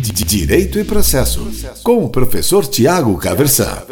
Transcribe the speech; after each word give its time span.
Direito 0.00 0.78
e 0.78 0.84
Processo, 0.84 1.50
com 1.82 2.04
o 2.04 2.08
professor 2.08 2.64
Tiago 2.64 3.18
Caversan. 3.18 3.82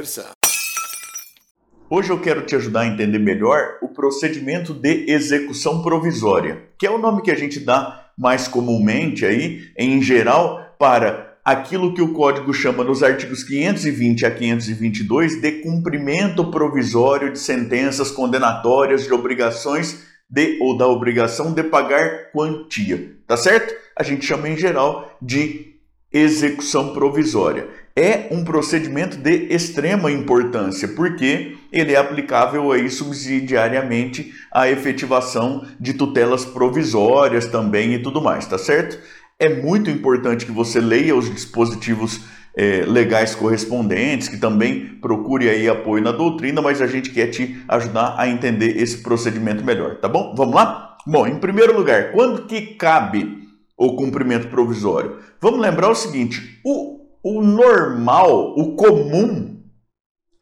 Hoje 1.91 2.11
eu 2.11 2.21
quero 2.21 2.43
te 2.43 2.55
ajudar 2.55 2.83
a 2.83 2.87
entender 2.87 3.19
melhor 3.19 3.79
o 3.83 3.89
procedimento 3.89 4.73
de 4.73 5.11
execução 5.11 5.83
provisória, 5.83 6.63
que 6.79 6.87
é 6.87 6.91
o 6.91 6.99
nome 6.99 7.23
que 7.23 7.31
a 7.33 7.35
gente 7.35 7.59
dá 7.59 8.09
mais 8.17 8.47
comumente 8.47 9.27
aí, 9.27 9.73
em 9.77 10.01
geral, 10.01 10.77
para 10.79 11.39
aquilo 11.45 11.93
que 11.93 12.03
o 12.03 12.13
código 12.13 12.55
chama 12.55 12.85
nos 12.85 13.03
artigos 13.03 13.43
520 13.43 14.27
a 14.27 14.31
522 14.31 15.41
de 15.41 15.53
cumprimento 15.63 16.53
provisório 16.53 17.33
de 17.33 17.39
sentenças 17.41 18.13
condenatórias 18.13 19.05
de 19.05 19.13
obrigações 19.13 20.05
de 20.31 20.57
ou 20.61 20.79
da 20.79 20.87
obrigação 20.87 21.53
de 21.53 21.65
pagar 21.65 22.31
quantia, 22.33 23.17
tá 23.27 23.37
certo? 23.37 23.75
A 23.99 24.05
gente 24.05 24.25
chama 24.25 24.49
em 24.49 24.57
geral 24.57 25.17
de 25.21 25.76
execução 26.17 26.93
provisória. 26.93 27.69
É 27.95 28.29
um 28.31 28.45
procedimento 28.45 29.17
de 29.17 29.49
extrema 29.51 30.11
importância, 30.11 30.89
porque 30.89 31.57
ele 31.73 31.93
é 31.93 31.97
aplicável 31.97 32.71
aí 32.73 32.91
subsidiariamente 32.91 34.33
à 34.53 34.69
efetivação 34.71 35.67
de 35.81 35.95
tutelas 35.95 36.45
provisórias 36.45 37.47
também 37.47 37.95
e 37.95 37.99
tudo 37.99 38.21
mais, 38.21 38.47
tá 38.47 38.59
certo? 38.59 38.99
É 39.39 39.49
muito 39.49 39.91
importante 39.91 40.47
que 40.47 40.53
você 40.53 40.81
leia 40.81 41.15
os 41.17 41.33
dispositivos 41.33 42.21
é, 42.57 42.85
legais 42.87 43.35
correspondentes, 43.35 44.29
que 44.29 44.39
também 44.39 44.99
procure 45.01 45.49
aí 45.49 45.69
apoio 45.69 46.03
na 46.03 46.13
doutrina, 46.13 46.63
mas 46.63 46.81
a 46.81 46.87
gente 46.87 47.11
quer 47.11 47.27
te 47.27 47.63
ajudar 47.69 48.15
a 48.17 48.29
entender 48.29 48.81
esse 48.81 48.99
procedimento 48.99 49.63
melhor, 49.63 49.97
tá 49.97 50.09
bom? 50.09 50.35
Vamos 50.37 50.55
lá? 50.55 50.97
Bom, 51.07 51.27
em 51.27 51.39
primeiro 51.39 51.77
lugar, 51.77 52.13
quando 52.13 52.47
que 52.47 52.75
cabe 52.75 53.46
o 53.77 53.95
cumprimento 53.95 54.49
provisório? 54.49 55.19
Vamos 55.41 55.61
lembrar 55.61 55.91
o 55.91 55.95
seguinte: 55.95 56.61
o, 56.65 57.01
o 57.23 57.43
normal, 57.43 58.55
o 58.57 58.75
comum, 58.75 59.61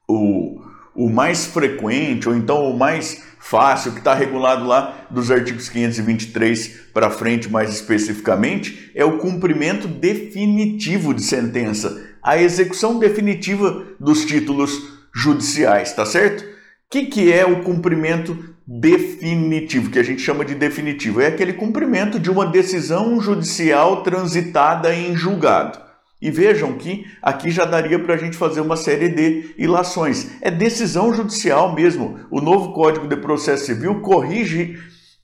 o, 0.09 0.61
o 0.95 1.09
mais 1.11 1.47
frequente, 1.47 2.29
ou 2.29 2.37
então 2.37 2.71
o 2.71 2.79
mais 2.79 3.23
fácil, 3.41 3.93
que 3.93 3.99
está 3.99 4.15
regulado 4.15 4.67
lá 4.67 5.07
dos 5.11 5.31
artigos 5.31 5.69
523 5.69 6.89
para 6.95 7.11
frente, 7.11 7.51
mais 7.51 7.71
especificamente, 7.71 8.91
é 8.95 9.05
o 9.05 9.19
cumprimento 9.19 9.87
definitivo 9.87 11.13
de 11.13 11.23
sentença, 11.23 12.03
a 12.23 12.39
execução 12.39 12.99
definitiva 12.99 13.85
dos 14.01 14.25
títulos 14.25 14.73
judiciais, 15.15 15.93
tá 15.93 16.07
certo? 16.07 16.43
O 16.43 16.47
que, 16.91 17.07
que 17.07 17.33
é 17.33 17.45
o 17.45 17.63
cumprimento 17.63 18.54
definitivo, 18.67 19.91
que 19.91 19.99
a 19.99 20.03
gente 20.03 20.23
chama 20.23 20.45
de 20.45 20.55
definitivo? 20.55 21.21
É 21.21 21.27
aquele 21.27 21.53
cumprimento 21.53 22.19
de 22.19 22.31
uma 22.31 22.47
decisão 22.47 23.21
judicial 23.21 24.03
transitada 24.03 24.95
em 24.95 25.17
julgado. 25.17 25.79
E 26.21 26.31
vejam 26.31 26.73
que 26.79 27.05
aqui 27.21 27.51
já 27.51 27.67
daria 27.67 27.99
para 27.99 28.15
a 28.15 28.17
gente 28.17 28.37
fazer 28.37 28.63
uma 28.63 28.77
série 28.77 29.11
de 29.11 29.55
ilações. 29.59 30.31
É 30.41 30.51
decisão 30.51 31.13
judicial 31.13 31.75
mesmo. 31.75 32.19
O 32.31 32.41
novo 32.41 32.73
Código 32.73 33.07
de 33.07 33.17
Processo 33.17 33.67
Civil 33.67 34.01
corrige 34.01 34.79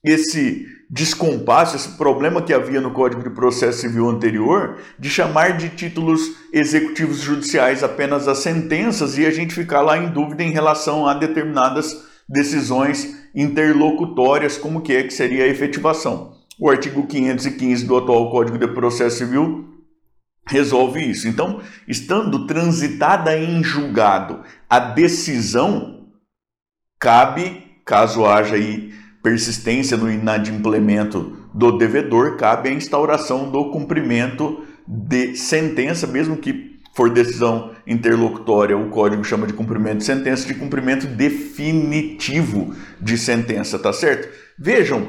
esse 0.05 0.67
descompasso, 0.91 1.77
esse 1.77 1.91
problema 1.97 2.43
que 2.43 2.53
havia 2.53 2.81
no 2.81 2.91
Código 2.91 3.23
de 3.23 3.31
Processo 3.31 3.81
Civil 3.81 4.11
anterior, 4.11 4.79
de 4.99 5.09
chamar 5.09 5.57
de 5.57 5.71
títulos 5.71 6.21
executivos 6.53 7.21
judiciais 7.21 7.83
apenas 7.83 8.29
as 8.29 8.39
sentenças 8.39 9.17
e 9.17 9.25
a 9.25 9.31
gente 9.31 9.55
ficar 9.55 9.81
lá 9.81 9.97
em 9.97 10.09
dúvida 10.09 10.43
em 10.43 10.51
relação 10.51 11.07
a 11.07 11.15
determinadas 11.15 12.10
decisões 12.31 13.29
interlocutórias, 13.35 14.57
como 14.57 14.81
que 14.81 14.95
é 14.95 15.03
que 15.03 15.13
seria 15.13 15.45
a 15.45 15.49
efetivação. 15.49 16.37
O 16.59 16.71
artigo 16.71 17.07
515 17.07 17.85
do 17.85 17.97
atual 17.97 18.31
Código 18.31 18.57
de 18.57 18.69
Processo 18.69 19.19
Civil 19.19 19.69
resolve 20.47 21.01
isso. 21.01 21.27
Então, 21.27 21.61
estando 21.89 22.47
transitada 22.47 23.37
em 23.37 23.63
julgado 23.63 24.43
a 24.69 24.79
decisão, 24.79 26.07
cabe, 27.01 27.65
caso 27.85 28.25
haja 28.25 28.55
aí 28.55 28.93
persistência 29.23 29.97
no 29.97 30.11
inadimplemento 30.11 31.49
do 31.53 31.77
devedor, 31.77 32.37
cabe 32.37 32.69
a 32.69 32.73
instauração 32.73 33.51
do 33.51 33.71
cumprimento 33.71 34.65
de 34.87 35.35
sentença, 35.37 36.07
mesmo 36.07 36.37
que 36.37 36.79
for 36.95 37.11
decisão 37.11 37.75
interlocutória, 37.91 38.79
o 38.79 38.89
código 38.89 39.25
chama 39.25 39.47
de 39.47 39.53
cumprimento 39.53 39.99
de 39.99 40.05
sentença, 40.05 40.47
de 40.47 40.55
cumprimento 40.55 41.07
definitivo 41.07 42.75
de 43.01 43.19
sentença, 43.19 43.79
tá 43.79 43.93
certo? 43.93 44.29
Vejam, 44.57 45.09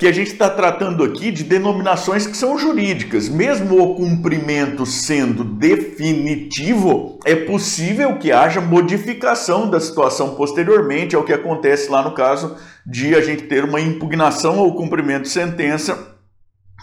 que 0.00 0.06
a 0.06 0.12
gente 0.12 0.32
está 0.32 0.48
tratando 0.48 1.04
aqui 1.04 1.30
de 1.30 1.44
denominações 1.44 2.26
que 2.26 2.34
são 2.34 2.58
jurídicas. 2.58 3.28
Mesmo 3.28 3.82
o 3.82 3.94
cumprimento 3.96 4.86
sendo 4.86 5.44
definitivo, 5.44 7.18
é 7.26 7.34
possível 7.34 8.16
que 8.16 8.32
haja 8.32 8.62
modificação 8.62 9.68
da 9.68 9.78
situação 9.78 10.34
posteriormente 10.36 11.14
ao 11.14 11.22
que 11.22 11.34
acontece 11.34 11.90
lá 11.90 12.02
no 12.02 12.14
caso 12.14 12.56
de 12.86 13.14
a 13.14 13.20
gente 13.20 13.42
ter 13.42 13.62
uma 13.62 13.78
impugnação 13.78 14.58
ao 14.58 14.74
cumprimento 14.74 15.24
de 15.24 15.28
sentença 15.28 16.16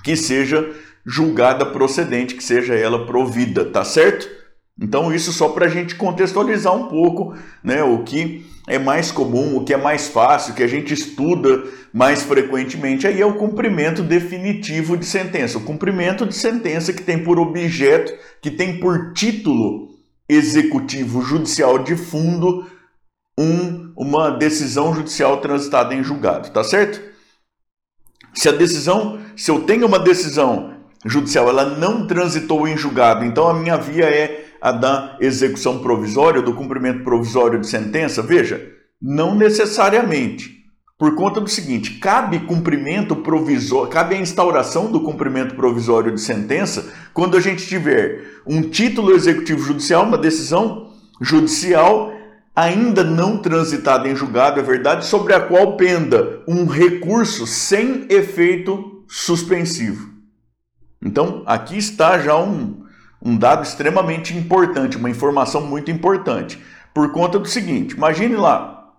que 0.04 0.16
seja 0.16 0.70
julgada 1.04 1.66
procedente, 1.66 2.36
que 2.36 2.44
seja 2.44 2.76
ela 2.76 3.08
provida, 3.08 3.66
tá 3.66 3.84
certo? 3.84 4.37
Então, 4.80 5.14
isso 5.14 5.34
só 5.34 5.50
para 5.50 5.66
a 5.66 5.70
gente 5.70 5.96
contextualizar 5.96 6.76
um 6.76 6.88
pouco 6.88 7.36
né, 7.64 7.82
o 7.84 8.04
que 8.04 8.46
é 8.68 8.78
mais 8.78 9.12
comum, 9.12 9.56
o 9.56 9.64
que 9.64 9.74
é 9.74 9.78
mais 9.78 10.08
fácil, 10.08 10.52
o 10.52 10.56
que 10.56 10.62
a 10.62 10.68
gente 10.68 10.94
estuda 10.94 11.64
mais 11.94 12.22
frequentemente, 12.22 13.08
aí 13.08 13.20
é 13.20 13.26
o 13.26 13.36
cumprimento 13.36 14.04
definitivo 14.04 14.98
de 14.98 15.06
sentença. 15.06 15.58
O 15.58 15.64
cumprimento 15.64 16.26
de 16.26 16.36
sentença 16.36 16.94
que 16.94 17.02
tem 17.02 17.24
por 17.24 17.40
objeto, 17.40 18.14
que 18.42 18.52
tem 18.52 18.80
por 18.80 19.14
título 19.14 19.88
executivo 20.30 21.22
judicial 21.22 21.80
de 21.80 21.96
fundo 21.96 22.68
um, 23.40 23.94
uma 23.96 24.30
decisão 24.32 24.94
judicial 24.94 25.38
transitada 25.38 25.96
em 25.96 26.04
julgado, 26.04 26.50
tá 26.50 26.64
certo? 26.64 27.02
Se 28.34 28.50
a 28.50 28.52
decisão, 28.52 29.20
se 29.36 29.50
eu 29.50 29.62
tenho 29.62 29.88
uma 29.88 29.98
decisão 29.98 30.76
judicial, 31.06 31.48
ela 31.48 31.78
não 31.78 32.06
transitou 32.06 32.68
em 32.68 32.76
julgado, 32.76 33.24
então 33.24 33.48
a 33.48 33.54
minha 33.54 33.78
via 33.78 34.06
é 34.06 34.47
a 34.62 34.72
da 34.72 35.18
execução 35.20 35.80
provisória, 35.80 36.42
do 36.42 36.54
cumprimento 36.54 37.04
provisório 37.04 37.60
de 37.60 37.68
sentença? 37.68 38.22
Veja, 38.22 38.62
não 39.02 39.36
necessariamente. 39.36 40.58
Por 40.98 41.14
conta 41.14 41.40
do 41.40 41.48
seguinte, 41.48 42.00
cabe 42.00 42.40
cumprimento 42.40 43.16
provisório, 43.18 43.92
cabe 43.92 44.16
a 44.16 44.20
instauração 44.20 44.92
do 44.92 45.02
cumprimento 45.02 45.54
provisório 45.54 46.12
de 46.12 46.20
sentença 46.20 46.92
quando 47.14 47.38
a 47.38 47.40
gente 47.40 47.68
tiver 47.68 48.42
um 48.48 48.64
título 48.64 49.14
executivo 49.14 49.62
judicial, 49.62 50.06
uma 50.06 50.18
decisão 50.18 50.92
judicial 51.22 52.12
ainda 52.56 53.04
não 53.04 53.38
transitada 53.38 54.10
em 54.10 54.16
julgado, 54.16 54.60
é 54.60 54.64
verdade, 54.64 55.06
sobre 55.06 55.36
a 55.36 55.40
qual 55.40 55.78
penda 55.78 56.42
um 56.48 56.66
recurso 56.66 57.46
sem 57.46 58.08
efeito 58.10 59.04
suspensivo. 59.08 60.10
Então, 61.00 61.44
aqui 61.46 61.78
está 61.78 62.18
já 62.18 62.36
um, 62.36 62.87
um 63.22 63.36
dado 63.36 63.64
extremamente 63.64 64.36
importante, 64.36 64.98
uma 64.98 65.10
informação 65.10 65.62
muito 65.62 65.92
importante, 65.92 66.62
por 66.94 67.12
conta 67.12 67.40
do 67.40 67.48
seguinte: 67.48 67.96
imagine 67.96 68.36
lá 68.36 68.92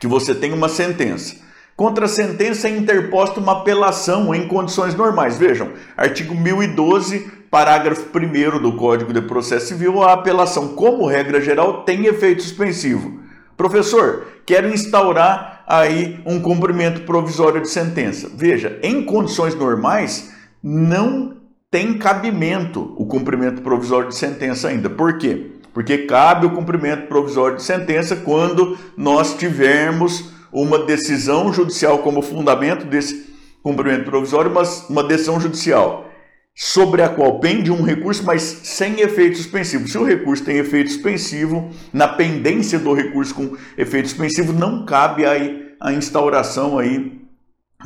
que 0.00 0.06
você 0.06 0.34
tem 0.34 0.52
uma 0.52 0.68
sentença. 0.68 1.36
Contra 1.76 2.06
a 2.06 2.08
sentença 2.08 2.66
é 2.66 2.76
interposta 2.76 3.38
uma 3.38 3.60
apelação 3.60 4.34
em 4.34 4.48
condições 4.48 4.96
normais. 4.96 5.38
Vejam, 5.38 5.70
artigo 5.96 6.34
1012, 6.34 7.30
parágrafo 7.50 8.08
1 8.12 8.60
do 8.60 8.72
Código 8.72 9.12
de 9.12 9.22
Processo 9.22 9.68
Civil, 9.68 10.02
a 10.02 10.12
apelação, 10.12 10.68
como 10.74 11.06
regra 11.06 11.40
geral, 11.40 11.84
tem 11.84 12.06
efeito 12.06 12.42
suspensivo. 12.42 13.20
Professor, 13.56 14.26
quero 14.44 14.68
instaurar 14.68 15.62
aí 15.68 16.20
um 16.26 16.40
cumprimento 16.40 17.02
provisório 17.02 17.60
de 17.60 17.68
sentença. 17.68 18.28
Veja, 18.34 18.78
em 18.82 19.04
condições 19.04 19.54
normais, 19.54 20.34
não 20.62 21.37
tem 21.70 21.98
cabimento 21.98 22.94
o 22.96 23.04
cumprimento 23.06 23.62
provisório 23.62 24.08
de 24.08 24.16
sentença 24.16 24.68
ainda. 24.68 24.88
Por 24.88 25.18
quê? 25.18 25.52
Porque 25.74 25.98
cabe 25.98 26.46
o 26.46 26.50
cumprimento 26.50 27.06
provisório 27.08 27.56
de 27.56 27.62
sentença 27.62 28.16
quando 28.16 28.78
nós 28.96 29.36
tivermos 29.36 30.32
uma 30.50 30.84
decisão 30.86 31.52
judicial 31.52 31.98
como 31.98 32.22
fundamento 32.22 32.86
desse 32.86 33.28
cumprimento 33.62 34.04
provisório, 34.04 34.50
mas 34.50 34.86
uma 34.88 35.04
decisão 35.04 35.38
judicial 35.38 36.08
sobre 36.54 37.02
a 37.02 37.08
qual 37.08 37.38
pende 37.38 37.70
um 37.70 37.82
recurso, 37.82 38.24
mas 38.24 38.42
sem 38.42 39.00
efeito 39.00 39.36
suspensivo. 39.36 39.86
Se 39.86 39.98
o 39.98 40.04
recurso 40.04 40.44
tem 40.44 40.56
efeito 40.56 40.90
suspensivo, 40.90 41.70
na 41.92 42.08
pendência 42.08 42.78
do 42.78 42.92
recurso 42.94 43.34
com 43.34 43.56
efeito 43.76 44.08
suspensivo, 44.08 44.52
não 44.52 44.84
cabe 44.84 45.24
aí 45.24 45.68
a 45.80 45.92
instauração 45.92 46.78
aí 46.78 47.18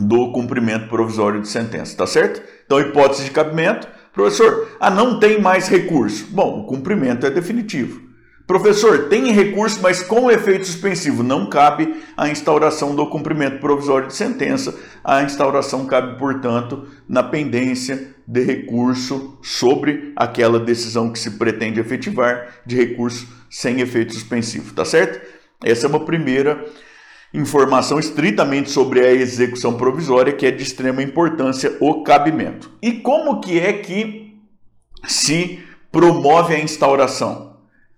do 0.00 0.32
cumprimento 0.32 0.88
provisório 0.88 1.42
de 1.42 1.48
sentença, 1.48 1.96
tá 1.96 2.06
certo? 2.06 2.42
Então, 2.72 2.80
hipótese 2.80 3.24
de 3.24 3.30
cabimento, 3.32 3.86
professor, 4.14 4.66
ah, 4.80 4.88
não 4.88 5.20
tem 5.20 5.38
mais 5.38 5.69
recurso. 5.69 6.28
Bom, 6.30 6.60
o 6.60 6.64
cumprimento 6.64 7.26
é 7.26 7.30
definitivo. 7.30 8.00
Professor, 8.46 9.10
tem 9.10 9.30
recurso, 9.30 9.80
mas 9.82 10.02
com 10.02 10.30
efeito 10.30 10.66
suspensivo. 10.66 11.22
Não 11.22 11.50
cabe 11.50 11.94
a 12.16 12.30
instauração 12.30 12.96
do 12.96 13.06
cumprimento 13.10 13.60
provisório 13.60 14.08
de 14.08 14.14
sentença. 14.14 14.74
A 15.04 15.22
instauração 15.22 15.84
cabe, 15.84 16.19
portanto, 16.19 16.86
na 17.06 17.22
pendência 17.22 18.14
de 18.26 18.42
recurso 18.42 19.38
sobre 19.42 20.14
aquela 20.16 20.58
decisão 20.58 21.12
que 21.12 21.19
se 21.19 21.32
pretende 21.32 21.78
efetivar, 21.78 22.62
de 22.64 22.74
recurso 22.74 23.28
sem 23.50 23.82
efeito 23.82 24.14
suspensivo, 24.14 24.72
tá 24.72 24.86
certo? 24.86 25.20
Essa 25.62 25.86
é 25.86 25.90
uma 25.90 26.06
primeira 26.06 26.64
informação 27.34 27.99
estritamente 27.99 28.70
sobre 28.70 29.00
a 29.00 29.12
execução 29.12 29.75
provisória, 29.75 30.32
que 30.32 30.46
é 30.46 30.50
de 30.50 30.62
extrema 30.62 31.02
importância 31.02 31.76
o 31.81 32.02
cabimento. 32.02 32.70
E 32.82 32.93
como 32.93 33.40
que 33.40 33.58
é 33.58 33.73
que 33.73 34.37
se 35.06 35.61
promove 35.90 36.55
a 36.55 36.61
instauração? 36.61 37.52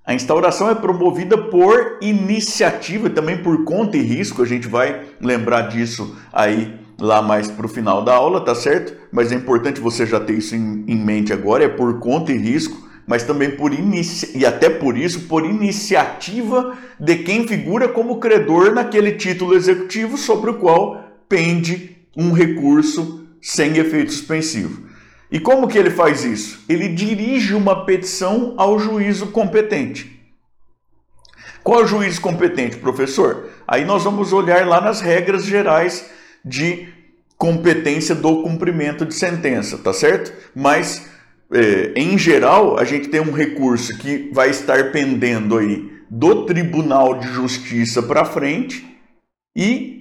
A 0.06 0.14
instauração 0.14 0.68
é 0.68 0.74
promovida 0.74 1.36
por 1.36 1.98
iniciativa, 2.02 3.08
também 3.08 3.42
por 3.42 3.64
conta 3.64 3.96
e 3.96 4.02
risco, 4.02 4.42
a 4.42 4.46
gente 4.46 4.68
vai 4.68 5.02
lembrar 5.20 5.62
disso 5.62 6.14
aí 6.30 6.78
lá 7.00 7.22
mais 7.22 7.50
para 7.50 7.66
o 7.66 7.68
final 7.68 8.04
da 8.04 8.14
aula, 8.14 8.40
tá 8.42 8.54
certo? 8.54 8.94
Mas 9.10 9.32
é 9.32 9.34
importante 9.34 9.80
você 9.80 10.06
já 10.06 10.20
ter 10.20 10.34
isso 10.34 10.54
em, 10.54 10.84
em 10.86 10.96
mente 10.96 11.32
agora, 11.32 11.64
é 11.64 11.68
por 11.68 11.98
conta 11.98 12.32
e 12.32 12.36
risco, 12.36 12.83
mas 13.06 13.22
também 13.22 13.50
por 13.50 13.72
inici... 13.72 14.36
e 14.36 14.46
até 14.46 14.68
por 14.70 14.96
isso 14.96 15.22
por 15.22 15.44
iniciativa 15.44 16.76
de 16.98 17.16
quem 17.18 17.46
figura 17.46 17.88
como 17.88 18.18
credor 18.18 18.72
naquele 18.72 19.12
título 19.12 19.54
executivo 19.54 20.16
sobre 20.16 20.50
o 20.50 20.54
qual 20.54 21.04
pende 21.28 21.96
um 22.16 22.32
recurso 22.32 23.26
sem 23.40 23.76
efeito 23.76 24.12
suspensivo. 24.12 24.84
E 25.30 25.40
como 25.40 25.66
que 25.66 25.76
ele 25.76 25.90
faz 25.90 26.24
isso? 26.24 26.64
Ele 26.68 26.88
dirige 26.88 27.54
uma 27.54 27.84
petição 27.84 28.54
ao 28.56 28.78
juízo 28.78 29.26
competente. 29.28 30.14
Qual 31.62 31.80
é 31.80 31.84
o 31.84 31.86
juiz 31.86 32.18
competente, 32.18 32.76
professor? 32.76 33.48
Aí 33.66 33.86
nós 33.86 34.04
vamos 34.04 34.32
olhar 34.32 34.66
lá 34.66 34.82
nas 34.82 35.00
regras 35.00 35.46
gerais 35.46 36.10
de 36.44 36.88
competência 37.38 38.14
do 38.14 38.42
cumprimento 38.42 39.06
de 39.06 39.14
sentença, 39.14 39.78
tá 39.78 39.92
certo? 39.92 40.32
Mas, 40.54 41.08
é, 41.54 41.92
em 41.94 42.18
geral, 42.18 42.76
a 42.78 42.84
gente 42.84 43.08
tem 43.08 43.20
um 43.20 43.32
recurso 43.32 43.96
que 43.98 44.28
vai 44.32 44.50
estar 44.50 44.90
pendendo 44.90 45.56
aí 45.56 45.88
do 46.10 46.44
Tribunal 46.44 47.18
de 47.20 47.28
Justiça 47.28 48.02
para 48.02 48.24
frente 48.24 48.84
e 49.56 49.94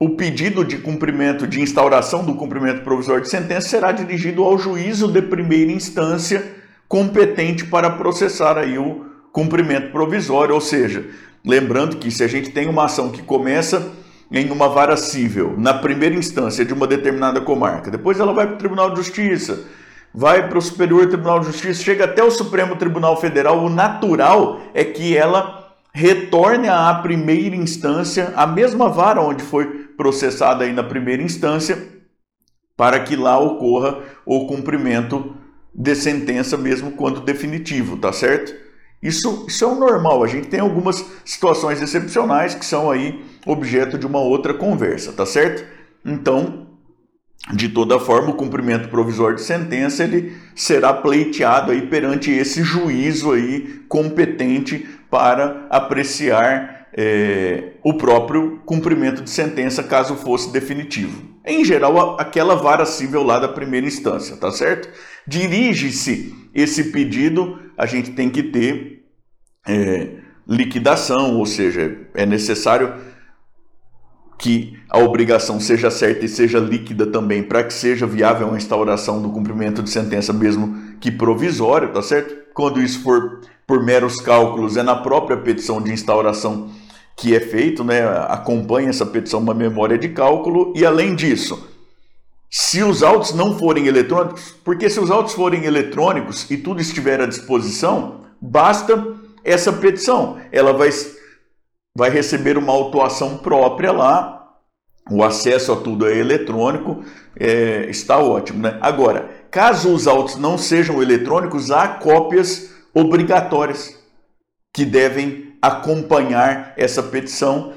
o 0.00 0.10
pedido 0.10 0.64
de 0.64 0.78
cumprimento, 0.78 1.46
de 1.46 1.60
instauração 1.60 2.24
do 2.24 2.34
cumprimento 2.34 2.84
provisório 2.84 3.22
de 3.22 3.28
sentença 3.28 3.68
será 3.68 3.90
dirigido 3.90 4.44
ao 4.44 4.56
juízo 4.56 5.10
de 5.10 5.22
primeira 5.22 5.72
instância 5.72 6.44
competente 6.88 7.64
para 7.64 7.90
processar 7.90 8.56
aí 8.56 8.78
o 8.78 9.06
cumprimento 9.32 9.90
provisório, 9.90 10.54
ou 10.54 10.60
seja, 10.60 11.04
lembrando 11.44 11.96
que 11.96 12.10
se 12.10 12.22
a 12.22 12.28
gente 12.28 12.50
tem 12.50 12.68
uma 12.68 12.84
ação 12.84 13.10
que 13.10 13.22
começa 13.22 13.92
em 14.30 14.50
uma 14.50 14.68
vara 14.68 14.96
civil, 14.96 15.54
na 15.58 15.74
primeira 15.74 16.14
instância 16.14 16.64
de 16.64 16.72
uma 16.72 16.86
determinada 16.86 17.40
comarca. 17.40 17.90
Depois 17.90 18.20
ela 18.20 18.32
vai 18.32 18.46
para 18.46 18.54
o 18.54 18.58
Tribunal 18.58 18.90
de 18.90 18.96
Justiça, 18.96 19.64
vai 20.14 20.48
para 20.48 20.58
o 20.58 20.62
Superior 20.62 21.08
Tribunal 21.08 21.40
de 21.40 21.46
Justiça, 21.46 21.82
chega 21.82 22.04
até 22.04 22.22
o 22.22 22.30
Supremo 22.30 22.76
Tribunal 22.76 23.20
Federal. 23.20 23.64
O 23.64 23.68
natural 23.68 24.60
é 24.72 24.84
que 24.84 25.16
ela 25.16 25.74
retorne 25.92 26.68
à 26.68 26.94
primeira 26.94 27.56
instância, 27.56 28.32
a 28.36 28.46
mesma 28.46 28.88
vara 28.88 29.20
onde 29.20 29.42
foi 29.42 29.66
processada 29.96 30.64
aí 30.64 30.72
na 30.72 30.84
primeira 30.84 31.22
instância, 31.22 31.76
para 32.76 33.00
que 33.00 33.16
lá 33.16 33.38
ocorra 33.38 33.98
o 34.24 34.46
cumprimento 34.46 35.34
de 35.74 35.94
sentença 35.96 36.56
mesmo 36.56 36.92
quando 36.92 37.20
definitivo, 37.20 37.96
tá 37.96 38.12
certo? 38.12 38.54
Isso, 39.02 39.44
isso 39.48 39.64
é 39.64 39.68
o 39.68 39.74
normal. 39.74 40.22
A 40.22 40.26
gente 40.26 40.48
tem 40.48 40.60
algumas 40.60 41.04
situações 41.24 41.82
excepcionais 41.82 42.54
que 42.54 42.64
são 42.64 42.90
aí 42.90 43.24
objeto 43.44 43.98
de 43.98 44.06
uma 44.06 44.20
outra 44.20 44.54
conversa, 44.54 45.12
tá 45.12 45.26
certo? 45.26 45.64
Então, 46.04 46.63
de 47.52 47.68
toda 47.68 47.98
forma, 47.98 48.30
o 48.30 48.34
cumprimento 48.34 48.88
provisório 48.88 49.36
de 49.36 49.42
sentença 49.42 50.02
ele 50.02 50.34
será 50.54 50.94
pleiteado 50.94 51.72
aí 51.72 51.86
perante 51.86 52.30
esse 52.30 52.62
juízo 52.62 53.32
aí 53.32 53.82
competente 53.86 54.86
para 55.10 55.66
apreciar 55.68 56.86
é, 56.96 57.72
o 57.82 57.94
próprio 57.94 58.62
cumprimento 58.64 59.22
de 59.22 59.28
sentença 59.28 59.82
caso 59.82 60.14
fosse 60.16 60.50
definitivo. 60.52 61.34
Em 61.44 61.64
geral, 61.64 62.18
aquela 62.18 62.54
vara 62.54 62.86
civil 62.86 63.22
lá 63.22 63.38
da 63.38 63.48
primeira 63.48 63.86
instância, 63.86 64.36
tá 64.36 64.50
certo? 64.50 64.88
Dirige-se 65.26 66.34
esse 66.54 66.84
pedido, 66.84 67.58
a 67.76 67.84
gente 67.84 68.12
tem 68.12 68.30
que 68.30 68.42
ter 68.42 69.04
é, 69.66 70.08
liquidação, 70.48 71.36
ou 71.36 71.44
seja, 71.44 71.98
é 72.14 72.24
necessário 72.24 72.94
que 74.38 74.78
a 74.90 74.98
obrigação 74.98 75.60
seja 75.60 75.90
certa 75.90 76.24
e 76.24 76.28
seja 76.28 76.58
líquida 76.58 77.06
também 77.06 77.42
para 77.42 77.64
que 77.64 77.72
seja 77.72 78.06
viável 78.06 78.52
a 78.52 78.56
instauração 78.56 79.22
do 79.22 79.30
cumprimento 79.30 79.82
de 79.82 79.90
sentença, 79.90 80.32
mesmo 80.32 80.96
que 81.00 81.10
provisória, 81.10 81.88
tá 81.88 82.02
certo? 82.02 82.34
Quando 82.52 82.80
isso 82.80 83.02
for 83.02 83.40
por 83.66 83.82
meros 83.82 84.20
cálculos, 84.20 84.76
é 84.76 84.82
na 84.82 84.96
própria 84.96 85.36
petição 85.36 85.80
de 85.80 85.92
instauração 85.92 86.70
que 87.16 87.34
é 87.34 87.40
feito, 87.40 87.84
né? 87.84 88.02
Acompanha 88.28 88.90
essa 88.90 89.06
petição 89.06 89.40
uma 89.40 89.54
memória 89.54 89.96
de 89.96 90.08
cálculo 90.08 90.72
e 90.76 90.84
além 90.84 91.14
disso, 91.14 91.68
se 92.50 92.82
os 92.82 93.02
autos 93.02 93.32
não 93.34 93.58
forem 93.58 93.86
eletrônicos, 93.86 94.54
porque 94.64 94.88
se 94.88 95.00
os 95.00 95.10
autos 95.10 95.34
forem 95.34 95.64
eletrônicos 95.64 96.48
e 96.50 96.56
tudo 96.56 96.80
estiver 96.80 97.20
à 97.20 97.26
disposição, 97.26 98.20
basta 98.40 99.14
essa 99.42 99.72
petição. 99.72 100.38
Ela 100.52 100.72
vai, 100.72 100.90
vai 101.96 102.10
receber 102.10 102.58
uma 102.58 102.72
autuação 102.72 103.38
própria 103.38 103.92
lá, 103.92 104.34
o 105.10 105.22
acesso 105.22 105.72
a 105.72 105.76
tudo 105.76 106.08
é 106.08 106.16
eletrônico, 106.16 107.04
é, 107.38 107.86
está 107.88 108.18
ótimo. 108.18 108.62
Né? 108.62 108.78
Agora, 108.80 109.30
caso 109.50 109.92
os 109.92 110.06
autos 110.06 110.36
não 110.36 110.56
sejam 110.58 111.02
eletrônicos, 111.02 111.70
há 111.70 111.86
cópias 111.88 112.70
obrigatórias 112.92 113.96
que 114.74 114.84
devem 114.84 115.56
acompanhar 115.60 116.74
essa 116.76 117.02
petição 117.02 117.74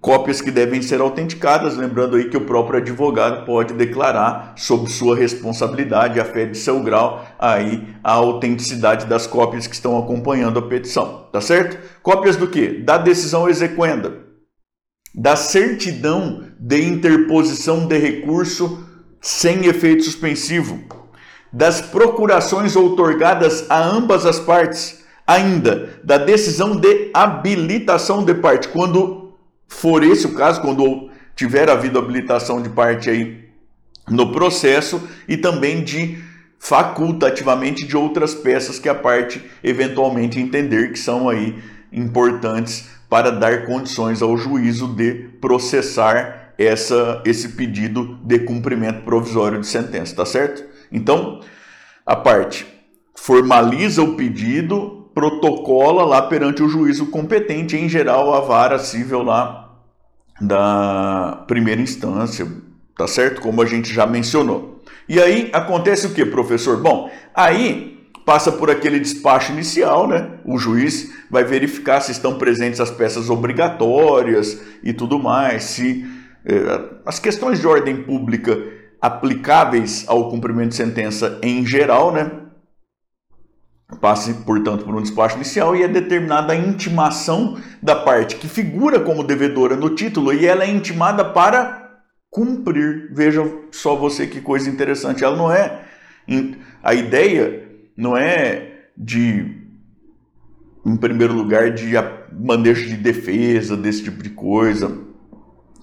cópias 0.00 0.40
que 0.40 0.50
devem 0.50 0.80
ser 0.80 1.00
autenticadas, 1.00 1.76
lembrando 1.76 2.16
aí 2.16 2.28
que 2.28 2.36
o 2.36 2.44
próprio 2.44 2.78
advogado 2.78 3.44
pode 3.44 3.74
declarar 3.74 4.54
sob 4.56 4.88
sua 4.90 5.16
responsabilidade, 5.16 6.20
a 6.20 6.24
fé 6.24 6.46
de 6.46 6.56
seu 6.56 6.80
grau, 6.80 7.26
aí 7.38 7.88
a 8.02 8.12
autenticidade 8.12 9.06
das 9.06 9.26
cópias 9.26 9.66
que 9.66 9.74
estão 9.74 9.98
acompanhando 9.98 10.58
a 10.58 10.62
petição, 10.62 11.26
tá 11.32 11.40
certo? 11.40 11.78
Cópias 12.02 12.36
do 12.36 12.46
que? 12.46 12.68
Da 12.68 12.96
decisão 12.96 13.48
exequenda, 13.48 14.18
da 15.14 15.34
certidão 15.34 16.44
de 16.58 16.80
interposição 16.82 17.86
de 17.86 17.98
recurso 17.98 18.86
sem 19.20 19.66
efeito 19.66 20.04
suspensivo, 20.04 20.80
das 21.52 21.80
procurações 21.80 22.76
outorgadas 22.76 23.68
a 23.68 23.82
ambas 23.82 24.24
as 24.24 24.38
partes, 24.38 25.02
ainda 25.26 26.00
da 26.04 26.18
decisão 26.18 26.76
de 26.76 27.10
habilitação 27.12 28.24
de 28.24 28.34
parte, 28.34 28.68
quando 28.68 29.17
for 29.68 30.02
esse 30.02 30.26
o 30.26 30.34
caso, 30.34 30.60
quando 30.60 31.10
tiver 31.36 31.70
havido 31.70 31.98
habilitação 31.98 32.60
de 32.60 32.68
parte 32.68 33.08
aí 33.08 33.48
no 34.08 34.32
processo 34.32 35.06
e 35.28 35.36
também 35.36 35.84
de 35.84 36.18
facultativamente 36.58 37.86
de 37.86 37.96
outras 37.96 38.34
peças 38.34 38.78
que 38.78 38.88
a 38.88 38.94
parte 38.94 39.44
eventualmente 39.62 40.40
entender 40.40 40.90
que 40.90 40.98
são 40.98 41.28
aí 41.28 41.56
importantes 41.92 42.88
para 43.08 43.30
dar 43.30 43.64
condições 43.64 44.20
ao 44.20 44.36
juízo 44.36 44.88
de 44.88 45.28
processar 45.40 46.52
essa, 46.58 47.22
esse 47.24 47.50
pedido 47.50 48.18
de 48.24 48.40
cumprimento 48.40 49.02
provisório 49.02 49.60
de 49.60 49.66
sentença, 49.66 50.16
tá 50.16 50.26
certo? 50.26 50.64
Então, 50.90 51.40
a 52.04 52.16
parte 52.16 52.66
formaliza 53.14 54.02
o 54.02 54.16
pedido, 54.16 54.97
protocola 55.18 56.04
lá 56.04 56.22
perante 56.22 56.62
o 56.62 56.68
juízo 56.68 57.06
competente, 57.06 57.76
em 57.76 57.88
geral 57.88 58.32
a 58.32 58.40
vara 58.40 58.78
civil 58.78 59.24
lá 59.24 59.68
da 60.40 61.42
primeira 61.48 61.80
instância, 61.80 62.46
tá 62.96 63.08
certo? 63.08 63.40
Como 63.40 63.60
a 63.60 63.66
gente 63.66 63.92
já 63.92 64.06
mencionou. 64.06 64.80
E 65.08 65.20
aí 65.20 65.50
acontece 65.52 66.06
o 66.06 66.10
que, 66.10 66.24
professor? 66.24 66.80
Bom, 66.80 67.10
aí 67.34 67.98
passa 68.24 68.52
por 68.52 68.70
aquele 68.70 69.00
despacho 69.00 69.50
inicial, 69.50 70.06
né? 70.06 70.34
O 70.44 70.56
juiz 70.56 71.12
vai 71.28 71.42
verificar 71.42 72.00
se 72.00 72.12
estão 72.12 72.38
presentes 72.38 72.78
as 72.78 72.92
peças 72.92 73.28
obrigatórias 73.28 74.62
e 74.84 74.92
tudo 74.92 75.18
mais, 75.18 75.64
se 75.64 76.06
eh, 76.46 76.80
as 77.04 77.18
questões 77.18 77.58
de 77.58 77.66
ordem 77.66 78.04
pública 78.04 78.56
aplicáveis 79.02 80.04
ao 80.06 80.30
cumprimento 80.30 80.68
de 80.68 80.76
sentença 80.76 81.40
em 81.42 81.66
geral, 81.66 82.12
né? 82.12 82.30
Passe, 83.96 84.34
portanto, 84.34 84.84
por 84.84 84.94
um 84.94 85.02
despacho 85.02 85.36
inicial 85.36 85.74
e 85.74 85.82
é 85.82 85.88
determinada 85.88 86.52
a 86.52 86.56
intimação 86.56 87.58
da 87.82 87.96
parte 87.96 88.36
que 88.36 88.46
figura 88.46 89.00
como 89.00 89.24
devedora 89.24 89.76
no 89.76 89.94
título 89.94 90.32
e 90.32 90.46
ela 90.46 90.64
é 90.64 90.70
intimada 90.70 91.24
para 91.24 92.02
cumprir. 92.30 93.10
Veja 93.12 93.42
só 93.72 93.96
você 93.96 94.26
que 94.26 94.40
coisa 94.40 94.68
interessante. 94.68 95.24
Ela 95.24 95.36
não 95.36 95.50
é. 95.50 95.84
A 96.82 96.94
ideia 96.94 97.66
não 97.96 98.16
é 98.16 98.90
de, 98.96 99.56
em 100.84 100.96
primeiro 100.96 101.32
lugar, 101.32 101.72
de 101.72 101.92
manejo 102.32 102.86
de 102.86 102.96
defesa, 102.96 103.76
desse 103.76 104.04
tipo 104.04 104.22
de 104.22 104.30
coisa 104.30 104.98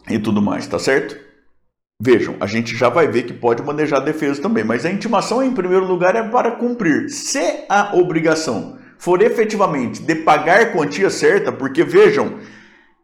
e 0.10 0.20
tudo 0.20 0.42
mais, 0.42 0.68
tá 0.68 0.78
certo? 0.78 1.25
Vejam, 1.98 2.36
a 2.42 2.46
gente 2.46 2.76
já 2.76 2.90
vai 2.90 3.08
ver 3.08 3.24
que 3.24 3.32
pode 3.32 3.64
manejar 3.64 4.02
a 4.02 4.04
defesa 4.04 4.42
também, 4.42 4.66
mas 4.66 4.86
a 4.86 4.92
intimação, 4.92 5.42
em 5.42 5.54
primeiro 5.54 5.86
lugar, 5.86 6.14
é 6.14 6.24
para 6.24 6.52
cumprir. 6.52 7.10
Se 7.10 7.64
a 7.70 7.96
obrigação 7.96 8.78
for 8.98 9.22
efetivamente 9.22 10.02
de 10.02 10.14
pagar 10.14 10.74
quantia 10.74 11.10
certa, 11.10 11.54
porque 11.54 11.86
vejam, 11.86 12.34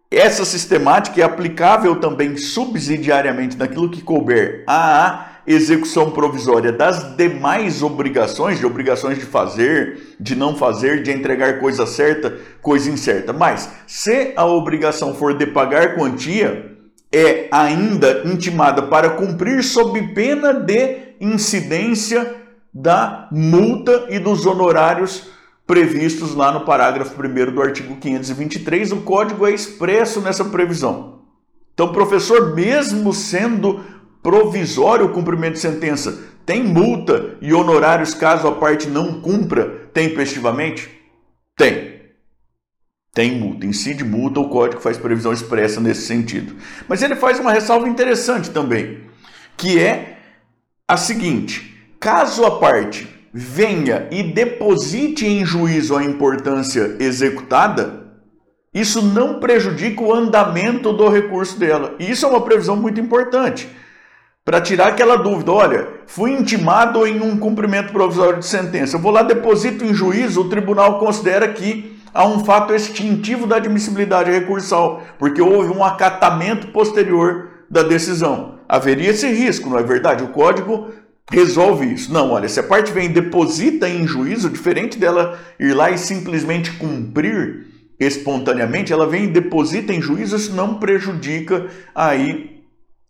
essa 0.09 0.43
sistemática 0.43 1.21
é 1.21 1.23
aplicável 1.23 2.01
também 2.01 2.35
subsidiariamente 2.35 3.57
naquilo 3.57 3.89
que 3.89 4.01
couber 4.01 4.65
à 4.67 5.37
execução 5.47 6.11
provisória 6.11 6.73
das 6.73 7.15
demais 7.15 7.81
obrigações, 7.81 8.59
de 8.59 8.65
obrigações 8.65 9.17
de 9.17 9.25
fazer, 9.25 10.17
de 10.19 10.35
não 10.35 10.53
fazer, 10.57 11.01
de 11.01 11.11
entregar 11.11 11.59
coisa 11.59 11.85
certa, 11.85 12.37
coisa 12.61 12.91
incerta. 12.91 13.31
Mas 13.31 13.71
se 13.87 14.33
a 14.35 14.45
obrigação 14.45 15.15
for 15.15 15.37
de 15.37 15.47
pagar 15.47 15.95
quantia, 15.95 16.70
é 17.11 17.47
ainda 17.51 18.23
intimada 18.25 18.83
para 18.83 19.11
cumprir 19.11 19.63
sob 19.63 20.01
pena 20.13 20.53
de 20.53 21.15
incidência 21.19 22.35
da 22.73 23.27
multa 23.31 24.07
e 24.09 24.17
dos 24.17 24.45
honorários 24.45 25.29
previstos 25.67 26.33
lá 26.33 26.51
no 26.51 26.61
parágrafo 26.61 27.15
1 27.21 27.53
do 27.53 27.61
artigo 27.61 27.97
523. 27.97 28.93
O 28.93 29.01
código 29.01 29.45
é 29.45 29.51
expresso 29.51 30.21
nessa 30.21 30.45
previsão. 30.45 31.19
Então, 31.73 31.91
professor, 31.91 32.55
mesmo 32.55 33.13
sendo 33.13 33.81
provisório 34.23 35.07
o 35.07 35.13
cumprimento 35.13 35.53
de 35.53 35.59
sentença, 35.59 36.23
tem 36.45 36.63
multa 36.63 37.37
e 37.41 37.53
honorários 37.53 38.13
caso 38.13 38.47
a 38.47 38.51
parte 38.53 38.87
não 38.87 39.21
cumpra 39.21 39.89
tempestivamente? 39.93 40.89
Tem. 41.57 41.90
Tem 43.13 43.37
multa, 43.37 43.65
incide 43.65 44.05
multa, 44.05 44.39
o 44.39 44.47
código 44.47 44.81
faz 44.81 44.97
previsão 44.97 45.33
expressa 45.33 45.81
nesse 45.81 46.07
sentido. 46.07 46.55
Mas 46.87 47.01
ele 47.01 47.15
faz 47.15 47.39
uma 47.39 47.51
ressalva 47.51 47.89
interessante 47.89 48.49
também, 48.51 49.01
que 49.57 49.77
é 49.77 50.17
a 50.87 50.95
seguinte: 50.95 51.77
caso 51.99 52.45
a 52.45 52.57
parte 52.57 53.07
venha 53.33 54.07
e 54.11 54.23
deposite 54.23 55.25
em 55.25 55.45
juízo 55.45 55.95
a 55.95 56.03
importância 56.03 56.95
executada, 56.99 58.01
isso 58.73 59.01
não 59.01 59.41
prejudica 59.41 60.01
o 60.01 60.13
andamento 60.13 60.93
do 60.93 61.09
recurso 61.09 61.59
dela. 61.59 61.95
E 61.99 62.09
isso 62.09 62.25
é 62.25 62.29
uma 62.29 62.41
previsão 62.41 62.77
muito 62.77 63.01
importante. 63.01 63.67
Para 64.45 64.61
tirar 64.61 64.87
aquela 64.87 65.17
dúvida, 65.17 65.51
olha, 65.51 65.87
fui 66.07 66.31
intimado 66.31 67.05
em 67.05 67.21
um 67.21 67.37
cumprimento 67.37 67.91
provisório 67.91 68.39
de 68.39 68.45
sentença. 68.45 68.95
Eu 68.95 69.01
vou 69.01 69.11
lá, 69.11 69.21
deposito 69.21 69.83
em 69.83 69.93
juízo, 69.93 70.41
o 70.41 70.49
tribunal 70.49 70.97
considera 70.97 71.49
que 71.49 71.90
há 72.13 72.25
um 72.25 72.43
fato 72.43 72.73
extintivo 72.73 73.47
da 73.47 73.57
admissibilidade 73.57 74.31
recursal, 74.31 75.03
porque 75.17 75.41
houve 75.41 75.69
um 75.71 75.83
acatamento 75.83 76.67
posterior 76.67 77.49
da 77.69 77.83
decisão. 77.83 78.59
Haveria 78.67 79.11
esse 79.11 79.27
risco, 79.27 79.69
não 79.69 79.77
é 79.77 79.83
verdade? 79.83 80.23
O 80.23 80.29
código 80.29 80.89
resolve 81.31 81.93
isso. 81.93 82.11
Não, 82.11 82.31
olha, 82.31 82.49
se 82.49 82.59
a 82.59 82.63
parte 82.63 82.91
vem 82.91 83.05
e 83.05 83.13
deposita 83.13 83.87
em 83.87 84.05
juízo, 84.05 84.49
diferente 84.49 84.99
dela 84.99 85.39
ir 85.59 85.73
lá 85.73 85.89
e 85.89 85.97
simplesmente 85.97 86.71
cumprir 86.73 87.67
espontaneamente, 87.99 88.91
ela 88.91 89.07
vem 89.07 89.25
e 89.25 89.27
deposita 89.27 89.93
em 89.93 90.01
juízo, 90.01 90.35
isso 90.35 90.53
não 90.53 90.75
prejudica 90.75 91.67
aí 91.93 92.61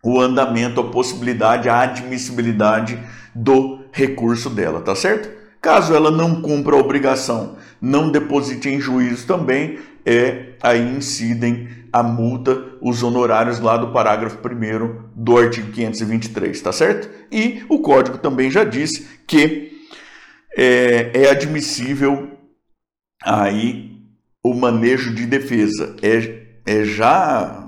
o 0.04 0.20
andamento, 0.20 0.82
a 0.82 0.90
possibilidade, 0.90 1.70
a 1.70 1.82
admissibilidade 1.82 3.00
do 3.34 3.80
recurso 3.92 4.50
dela, 4.50 4.82
tá 4.82 4.96
certo? 4.96 5.41
Caso 5.62 5.94
ela 5.94 6.10
não 6.10 6.42
cumpra 6.42 6.76
a 6.76 6.80
obrigação 6.80 7.56
não 7.82 8.12
deposite 8.12 8.70
em 8.70 8.80
juízo 8.80 9.26
também, 9.26 9.80
é 10.06 10.54
aí 10.62 10.80
incidem 10.96 11.68
a 11.92 12.04
multa, 12.04 12.78
os 12.80 13.04
honorários 13.04 13.60
lá 13.60 13.76
do 13.76 13.92
parágrafo 13.92 14.38
1 14.38 15.10
do 15.16 15.38
artigo 15.38 15.72
523, 15.72 16.62
tá 16.62 16.72
certo? 16.72 17.10
E 17.32 17.64
o 17.68 17.80
código 17.80 18.18
também 18.20 18.50
já 18.50 18.64
diz 18.64 19.08
que 19.28 19.72
é, 20.56 21.12
é 21.14 21.30
admissível 21.30 22.38
aí 23.24 24.00
o 24.44 24.54
manejo 24.54 25.14
de 25.14 25.26
defesa. 25.26 25.96
É, 26.02 26.44
é 26.66 26.86
já 26.86 27.61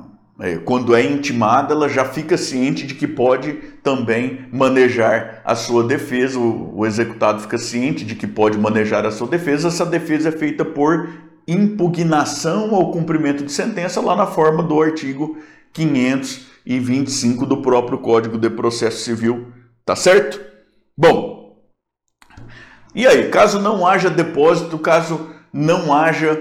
quando 0.66 0.96
é 0.96 1.06
intimada, 1.06 1.74
ela 1.74 1.88
já 1.88 2.06
fica 2.06 2.38
ciente 2.38 2.88
de 2.88 2.96
que 2.96 3.08
pode 3.08 3.54
também 3.84 4.48
manejar 4.52 5.42
a 5.46 5.56
sua 5.56 5.84
defesa. 5.84 6.40
O, 6.40 6.80
o, 6.80 6.86
executado 6.86 7.42
fica 7.42 7.58
ciente 7.58 8.04
de 8.04 8.16
que 8.16 8.26
pode 8.26 8.58
manejar 8.58 9.06
a 9.06 9.12
sua 9.12 9.28
defesa. 9.28 9.68
Essa 9.68 9.86
defesa 9.86 10.30
é 10.30 10.32
feita 10.32 10.66
por 10.66 11.08
impugnação 11.48 12.74
ao 12.74 12.92
cumprimento 12.92 13.44
de 13.44 13.52
sentença, 13.52 14.02
lá 14.02 14.16
na 14.16 14.26
forma 14.26 14.64
do 14.64 14.82
artigo 14.82 15.38
525 15.72 17.46
do 17.46 17.62
próprio 17.62 18.00
Código 18.00 18.38
de 18.38 18.50
Processo 18.50 19.04
Civil. 19.04 19.48
Tá 19.86 19.96
certo? 19.96 20.42
Bom, 20.98 21.44
e 22.96 23.06
aí, 23.08 23.30
caso 23.30 23.60
não 23.60 23.86
haja 23.86 24.10
depósito, 24.10 24.78
caso 24.80 25.30
não 25.52 25.94
haja 25.94 26.40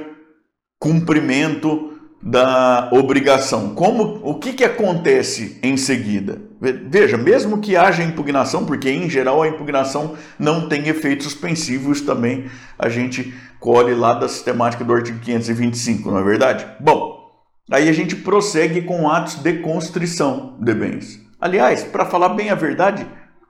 cumprimento 0.78 1.91
da 2.22 2.88
obrigação. 2.92 3.74
Como 3.74 4.20
o 4.22 4.36
que, 4.36 4.52
que 4.52 4.64
acontece 4.64 5.58
em 5.62 5.76
seguida? 5.76 6.40
Veja, 6.60 7.18
mesmo 7.18 7.58
que 7.58 7.76
haja 7.76 8.04
impugnação, 8.04 8.64
porque 8.64 8.88
em 8.88 9.10
geral 9.10 9.42
a 9.42 9.48
impugnação 9.48 10.14
não 10.38 10.68
tem 10.68 10.86
efeito 10.86 11.24
suspensivo, 11.24 11.90
isso 11.90 12.06
também 12.06 12.44
a 12.78 12.88
gente 12.88 13.34
colhe 13.58 13.94
lá 13.94 14.14
da 14.14 14.28
sistemática 14.28 14.84
do 14.84 14.92
artigo 14.92 15.18
525, 15.18 16.10
não 16.10 16.18
é 16.18 16.22
verdade? 16.22 16.64
Bom, 16.78 17.28
aí 17.70 17.88
a 17.88 17.92
gente 17.92 18.14
prossegue 18.14 18.82
com 18.82 19.10
atos 19.10 19.36
de 19.36 19.54
constrição 19.54 20.56
de 20.60 20.72
bens. 20.72 21.20
Aliás, 21.40 21.82
para 21.82 22.06
falar 22.06 22.30
bem 22.30 22.50
a 22.50 22.54
verdade, 22.54 23.04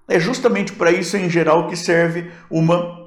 é 0.08 0.18
justamente 0.18 0.72
para 0.72 0.90
isso 0.90 1.16
em 1.16 1.28
geral 1.28 1.68
que 1.68 1.76
serve 1.76 2.30
uma 2.50 3.01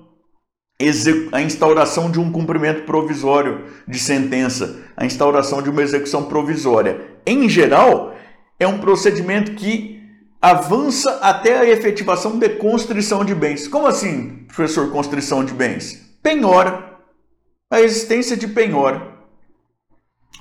a 1.32 1.42
instauração 1.42 2.12
de 2.12 2.20
um 2.20 2.32
cumprimento 2.32 2.84
provisório 2.84 3.66
de 3.88 3.98
sentença, 3.98 4.84
a 4.98 5.06
instauração 5.06 5.62
de 5.62 5.70
uma 5.70 5.82
execução 5.82 6.26
provisória. 6.26 7.00
Em 7.26 7.48
geral, 7.48 8.14
é 8.60 8.68
um 8.68 8.80
procedimento 8.80 9.54
que 9.54 10.04
avança 10.42 11.20
até 11.22 11.58
a 11.58 11.70
efetivação 11.70 12.38
de 12.38 12.50
constrição 12.50 13.24
de 13.24 13.34
bens. 13.34 13.68
Como 13.68 13.88
assim, 13.88 14.46
professor, 14.48 14.92
constrição 14.92 15.46
de 15.46 15.54
bens? 15.54 16.18
Penhora. 16.22 16.94
A 17.72 17.82
existência 17.82 18.38
de 18.38 18.48
penhora. 18.48 19.16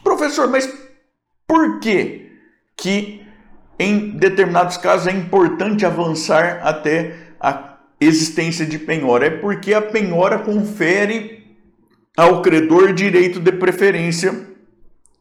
Professor, 0.02 0.48
mas 0.48 0.70
por 1.46 1.80
que 1.80 2.32
que 2.76 3.24
em 3.78 4.10
determinados 4.10 4.76
casos 4.76 5.06
é 5.06 5.12
importante 5.12 5.86
avançar 5.86 6.60
até 6.62 7.23
existência 8.04 8.66
de 8.66 8.78
penhora? 8.78 9.26
É 9.26 9.30
porque 9.30 9.72
a 9.72 9.82
penhora 9.82 10.38
confere 10.38 11.44
ao 12.16 12.42
credor 12.42 12.92
direito 12.92 13.40
de 13.40 13.52
preferência 13.52 14.46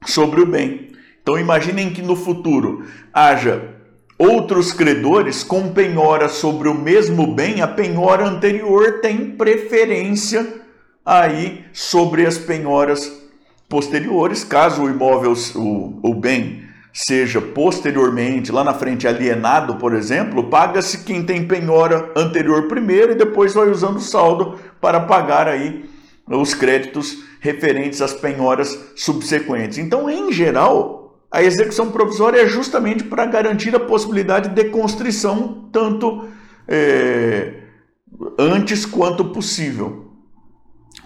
sobre 0.06 0.42
o 0.42 0.46
bem. 0.46 0.90
Então 1.22 1.40
imaginem 1.40 1.92
que 1.92 2.02
no 2.02 2.16
futuro 2.16 2.86
haja 3.14 3.74
outros 4.18 4.72
credores 4.72 5.44
com 5.44 5.74
penhora 5.74 6.30
sobre 6.30 6.68
o 6.68 6.74
mesmo 6.74 7.34
bem, 7.34 7.62
a 7.62 7.68
penhora 7.68 8.28
anterior 8.28 9.00
tem 9.02 9.32
preferência 9.32 10.62
aí 11.06 11.66
sobre 11.74 12.26
as 12.26 12.38
penhoras 12.38 13.12
posteriores, 13.68 14.44
caso 14.44 14.84
o 14.84 14.90
imóvel, 14.90 15.34
o, 15.56 16.00
o 16.04 16.14
bem 16.14 16.64
seja 16.94 17.42
posteriormente, 17.42 18.52
lá 18.52 18.64
na 18.64 18.76
frente, 18.76 19.08
alienado, 19.08 19.78
por 19.78 19.96
exemplo, 19.96 20.44
paga-se 20.44 21.04
quem 21.04 21.26
tem 21.26 21.48
penhora 21.48 22.12
anterior 22.16 22.68
primeiro 22.68 23.14
e 23.14 23.16
depois 23.16 23.56
vai 23.56 23.68
usando 23.68 23.98
o 23.98 24.02
saldo 24.02 24.60
para 24.80 25.00
pagar 25.00 25.48
aí 25.48 25.90
os 26.28 26.54
créditos 26.54 27.24
referentes 27.40 28.00
às 28.00 28.14
penhoras 28.14 28.94
subsequentes. 28.96 29.80
Então, 29.80 30.08
em 30.08 30.32
geral, 30.32 31.20
a 31.32 31.42
execução 31.42 31.90
provisória 31.90 32.40
é 32.40 32.48
justamente 32.48 33.04
para 33.04 33.26
garantir 33.26 33.76
a 33.76 33.80
possibilidade 33.80 34.50
de 34.50 34.66
constrição 34.66 35.68
tanto 35.72 36.28
é, 36.68 37.56
antes 38.38 38.86
quanto 38.86 39.26
possível. 39.26 40.12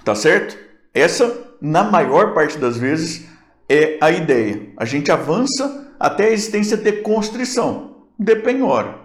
Tá 0.03 0.13
certo? 0.13 0.57
Essa, 0.93 1.55
na 1.61 1.85
maior 1.85 2.33
parte 2.33 2.57
das 2.57 2.77
vezes, 2.77 3.27
é 3.69 3.97
a 4.01 4.11
ideia. 4.11 4.69
A 4.77 4.85
gente 4.85 5.11
avança 5.11 5.93
até 5.99 6.25
a 6.25 6.31
existência 6.31 6.77
de 6.77 6.91
constrição, 6.93 8.07
de 8.17 8.35
penhora. 8.35 8.95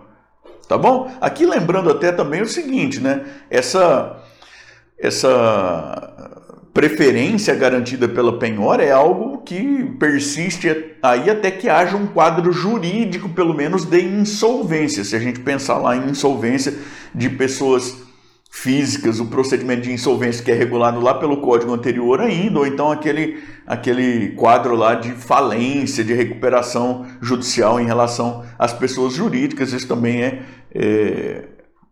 Tá 0.69 0.79
bom? 0.79 1.11
Aqui 1.21 1.45
lembrando 1.45 1.91
até 1.91 2.13
também 2.13 2.41
o 2.43 2.47
seguinte, 2.47 3.01
né? 3.01 3.25
Essa, 3.51 4.23
essa 4.99 6.33
preferência 6.73 7.55
garantida 7.55 8.09
pela 8.09 8.39
penhora 8.39 8.83
é 8.83 8.91
algo 8.91 9.39
que 9.39 9.85
persiste 9.99 10.95
aí 11.03 11.29
até 11.29 11.51
que 11.51 11.69
haja 11.69 11.97
um 11.97 12.07
quadro 12.07 12.53
jurídico, 12.53 13.29
pelo 13.29 13.53
menos, 13.53 13.85
de 13.85 14.01
insolvência. 14.01 15.05
Se 15.05 15.15
a 15.15 15.19
gente 15.19 15.41
pensar 15.41 15.79
lá 15.79 15.97
em 15.97 16.11
insolvência 16.11 16.75
de 17.15 17.29
pessoas 17.29 18.02
físicas, 18.55 19.19
o 19.19 19.27
procedimento 19.27 19.81
de 19.81 19.93
insolvência 19.93 20.45
que 20.45 20.51
é 20.51 20.55
regulado 20.55 21.01
lá 21.01 21.15
pelo 21.15 21.39
código 21.39 21.73
anterior 21.73 22.21
ainda, 22.21 22.59
ou 22.59 22.67
então 22.67 22.93
aquele, 22.93 23.43
aquele 23.67 24.33
quadro 24.33 24.77
lá 24.77 24.95
de 24.95 25.13
falência, 25.13 26.05
de 26.05 26.13
recuperação 26.13 27.07
judicial 27.23 27.81
em 27.81 27.87
relação 27.87 28.45
às 28.59 28.75
pessoas 28.75 29.15
jurídicas, 29.15 29.73
isso 29.73 29.89
também 29.89 30.23
é, 30.23 30.43
é 30.75 31.45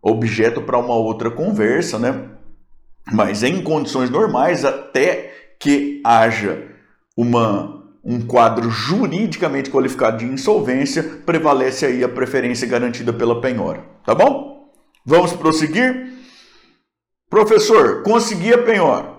objeto 0.03 0.61
para 0.61 0.77
uma 0.77 0.93
outra 0.93 1.31
conversa, 1.31 1.97
né? 1.97 2.25
Mas 3.11 3.41
em 3.41 3.63
condições 3.63 4.11
normais, 4.11 4.63
até 4.63 5.33
que 5.59 5.99
haja 6.05 6.61
uma, 7.17 7.83
um 8.05 8.21
quadro 8.21 8.69
juridicamente 8.69 9.71
qualificado 9.71 10.19
de 10.19 10.25
insolvência, 10.25 11.01
prevalece 11.25 11.87
aí 11.87 12.03
a 12.03 12.09
preferência 12.09 12.67
garantida 12.67 13.11
pela 13.11 13.41
penhora, 13.41 13.83
tá 14.05 14.13
bom? 14.13 14.71
Vamos 15.03 15.33
prosseguir? 15.33 16.20
Professor, 17.31 18.03
consegui 18.03 18.53
a 18.53 18.61
penhora, 18.61 19.15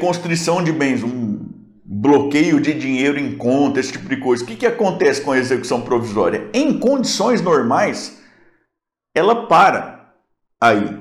constrição 0.00 0.64
de 0.64 0.72
bens, 0.72 1.02
um 1.02 1.38
bloqueio 1.84 2.58
de 2.62 2.72
dinheiro 2.72 3.18
em 3.18 3.36
conta, 3.36 3.78
esse 3.78 3.92
tipo 3.92 4.08
de 4.08 4.16
coisa. 4.16 4.42
O 4.42 4.46
que, 4.46 4.56
que 4.56 4.64
acontece 4.64 5.20
com 5.20 5.32
a 5.32 5.38
execução 5.38 5.82
provisória? 5.82 6.48
Em 6.54 6.78
condições 6.78 7.42
normais, 7.42 8.22
ela 9.14 9.46
para 9.46 10.14
aí. 10.58 10.98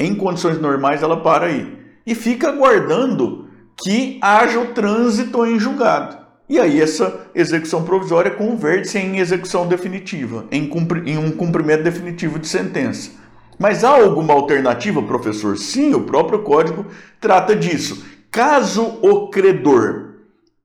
Em 0.00 0.16
condições 0.16 0.60
normais, 0.60 1.00
ela 1.00 1.22
para 1.22 1.46
aí. 1.46 1.78
E 2.04 2.12
fica 2.12 2.48
aguardando 2.48 3.48
que 3.80 4.18
haja 4.20 4.58
o 4.58 4.74
trânsito 4.74 5.46
em 5.46 5.60
julgado. 5.60 6.18
E 6.48 6.58
aí 6.58 6.80
essa 6.80 7.28
execução 7.36 7.84
provisória 7.84 8.32
converte-se 8.32 8.98
em 8.98 9.18
execução 9.18 9.68
definitiva, 9.68 10.44
em, 10.50 10.68
em 11.06 11.18
um 11.18 11.30
cumprimento 11.30 11.84
definitivo 11.84 12.36
de 12.36 12.48
sentença. 12.48 13.12
Mas 13.58 13.84
há 13.84 13.90
alguma 13.90 14.34
alternativa, 14.34 15.02
professor? 15.02 15.56
Sim, 15.56 15.94
o 15.94 16.04
próprio 16.04 16.42
código 16.42 16.86
trata 17.20 17.56
disso. 17.56 18.04
Caso 18.30 18.98
o 19.02 19.28
credor 19.30 20.14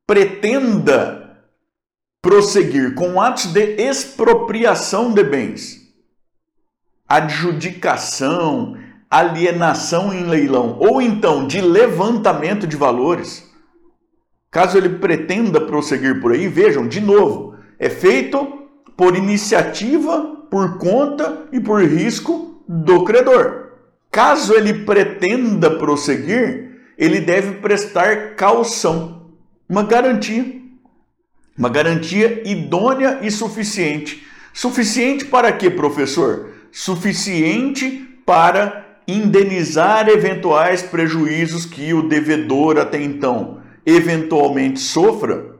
pretenda 0.05 1.21
prosseguir 2.21 2.93
com 2.93 3.21
atos 3.21 3.45
de 3.47 3.81
expropriação 3.81 5.13
de 5.13 5.23
bens, 5.23 5.81
adjudicação, 7.07 8.77
alienação 9.09 10.13
em 10.13 10.25
leilão 10.25 10.77
ou 10.79 11.01
então 11.01 11.47
de 11.47 11.61
levantamento 11.61 12.67
de 12.67 12.75
valores, 12.75 13.49
caso 14.51 14.77
ele 14.77 14.89
pretenda 14.99 15.61
prosseguir 15.61 16.21
por 16.21 16.33
aí, 16.33 16.47
vejam, 16.47 16.87
de 16.87 16.99
novo, 16.99 17.55
é 17.79 17.89
feito 17.89 18.67
por 18.95 19.15
iniciativa, 19.15 20.45
por 20.51 20.77
conta 20.77 21.47
e 21.51 21.59
por 21.59 21.81
risco 21.81 22.50
do 22.67 23.03
credor. 23.03 23.71
Caso 24.11 24.53
ele 24.53 24.85
pretenda 24.85 25.71
prosseguir, 25.71 26.81
ele 26.97 27.19
deve 27.19 27.59
prestar 27.59 28.35
caução, 28.35 29.31
uma 29.67 29.83
garantia. 29.83 30.61
Uma 31.57 31.69
garantia 31.69 32.41
idônea 32.45 33.19
e 33.21 33.29
suficiente. 33.29 34.25
Suficiente 34.53 35.25
para 35.25 35.51
quê, 35.51 35.69
professor? 35.69 36.49
Suficiente 36.71 38.07
para 38.25 38.85
indenizar 39.07 40.07
eventuais 40.07 40.81
prejuízos 40.81 41.65
que 41.65 41.93
o 41.93 42.07
devedor 42.07 42.77
até 42.77 43.01
então 43.01 43.61
eventualmente 43.85 44.79
sofra, 44.79 45.55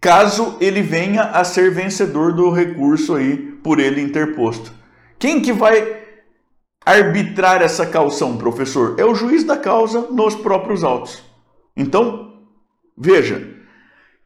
caso 0.00 0.56
ele 0.60 0.82
venha 0.82 1.22
a 1.22 1.42
ser 1.42 1.70
vencedor 1.70 2.32
do 2.32 2.50
recurso 2.50 3.14
aí 3.14 3.36
por 3.62 3.80
ele 3.80 4.00
interposto. 4.00 4.72
Quem 5.18 5.40
que 5.40 5.52
vai 5.52 6.05
arbitrar 6.86 7.60
essa 7.60 7.84
caução, 7.84 8.36
professor? 8.36 8.94
É 8.96 9.04
o 9.04 9.14
juiz 9.14 9.42
da 9.42 9.56
causa 9.56 10.02
nos 10.12 10.36
próprios 10.36 10.84
autos. 10.84 11.24
Então, 11.76 12.34
veja, 12.96 13.56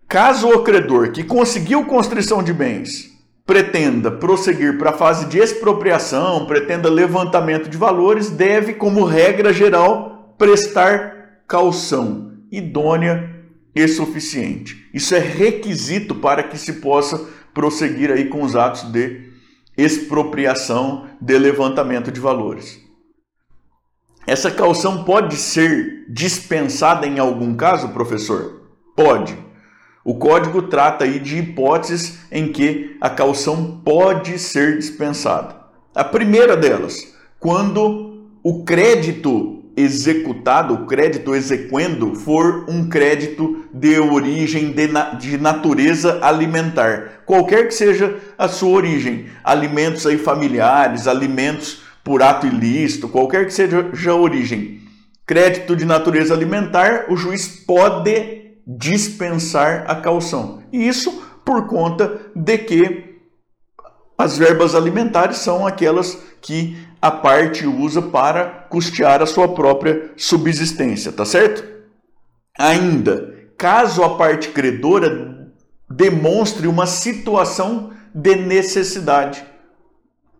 caso 0.06 0.46
o 0.48 0.62
credor 0.62 1.10
que 1.10 1.24
conseguiu 1.24 1.86
constrição 1.86 2.42
de 2.42 2.52
bens 2.52 3.10
pretenda 3.46 4.12
prosseguir 4.12 4.78
para 4.78 4.90
a 4.90 4.96
fase 4.96 5.26
de 5.26 5.38
expropriação, 5.38 6.46
pretenda 6.46 6.88
levantamento 6.88 7.68
de 7.68 7.76
valores, 7.76 8.30
deve, 8.30 8.74
como 8.74 9.04
regra 9.04 9.52
geral, 9.52 10.36
prestar 10.38 11.42
caução 11.48 12.30
idônea 12.52 13.28
e 13.74 13.88
suficiente. 13.88 14.88
Isso 14.92 15.14
é 15.14 15.18
requisito 15.18 16.14
para 16.14 16.42
que 16.42 16.58
se 16.58 16.74
possa 16.74 17.26
prosseguir 17.54 18.10
aí 18.10 18.26
com 18.26 18.42
os 18.42 18.54
atos 18.54 18.82
de 18.92 19.29
expropriação 19.80 21.06
de 21.20 21.38
levantamento 21.38 22.10
de 22.10 22.20
valores. 22.20 22.80
Essa 24.26 24.50
caução 24.50 25.04
pode 25.04 25.36
ser 25.36 26.04
dispensada 26.08 27.06
em 27.06 27.18
algum 27.18 27.54
caso, 27.54 27.88
professor? 27.88 28.62
Pode. 28.94 29.36
O 30.04 30.14
código 30.14 30.62
trata 30.62 31.04
aí 31.04 31.18
de 31.18 31.38
hipóteses 31.38 32.20
em 32.30 32.52
que 32.52 32.96
a 33.00 33.10
caução 33.10 33.80
pode 33.84 34.38
ser 34.38 34.78
dispensada. 34.78 35.56
A 35.94 36.04
primeira 36.04 36.56
delas, 36.56 37.14
quando 37.38 38.28
o 38.42 38.64
crédito 38.64 39.59
executado, 39.76 40.74
o 40.74 40.86
crédito 40.86 41.34
exequendo, 41.34 42.14
for 42.14 42.64
um 42.68 42.88
crédito 42.88 43.64
de 43.72 43.98
origem 43.98 44.72
de, 44.72 44.86
na, 44.88 45.14
de, 45.14 45.38
natureza 45.38 46.18
alimentar, 46.22 47.22
qualquer 47.24 47.68
que 47.68 47.74
seja 47.74 48.16
a 48.36 48.48
sua 48.48 48.70
origem, 48.70 49.26
alimentos 49.44 50.06
aí 50.06 50.18
familiares, 50.18 51.06
alimentos 51.06 51.82
por 52.02 52.22
ato 52.22 52.46
ilícito, 52.46 53.08
qualquer 53.08 53.46
que 53.46 53.54
seja 53.54 53.90
a 54.10 54.14
origem, 54.14 54.80
crédito 55.26 55.76
de 55.76 55.84
natureza 55.84 56.34
alimentar, 56.34 57.06
o 57.08 57.16
juiz 57.16 57.46
pode 57.46 58.40
dispensar 58.66 59.84
a 59.86 59.94
caução. 59.94 60.62
E 60.72 60.86
isso 60.86 61.22
por 61.44 61.66
conta 61.66 62.20
de 62.34 62.58
que 62.58 63.10
as 64.16 64.36
verbas 64.36 64.74
alimentares 64.74 65.38
são 65.38 65.66
aquelas 65.66 66.18
que 66.42 66.76
a 67.00 67.10
parte 67.10 67.66
usa 67.66 68.02
para 68.02 68.44
custear 68.68 69.22
a 69.22 69.26
sua 69.26 69.48
própria 69.48 70.10
subsistência, 70.16 71.10
tá 71.10 71.24
certo? 71.24 71.64
Ainda, 72.58 73.34
caso 73.56 74.02
a 74.02 74.16
parte 74.16 74.48
credora 74.48 75.50
demonstre 75.88 76.66
uma 76.66 76.86
situação 76.86 77.90
de 78.14 78.36
necessidade, 78.36 79.44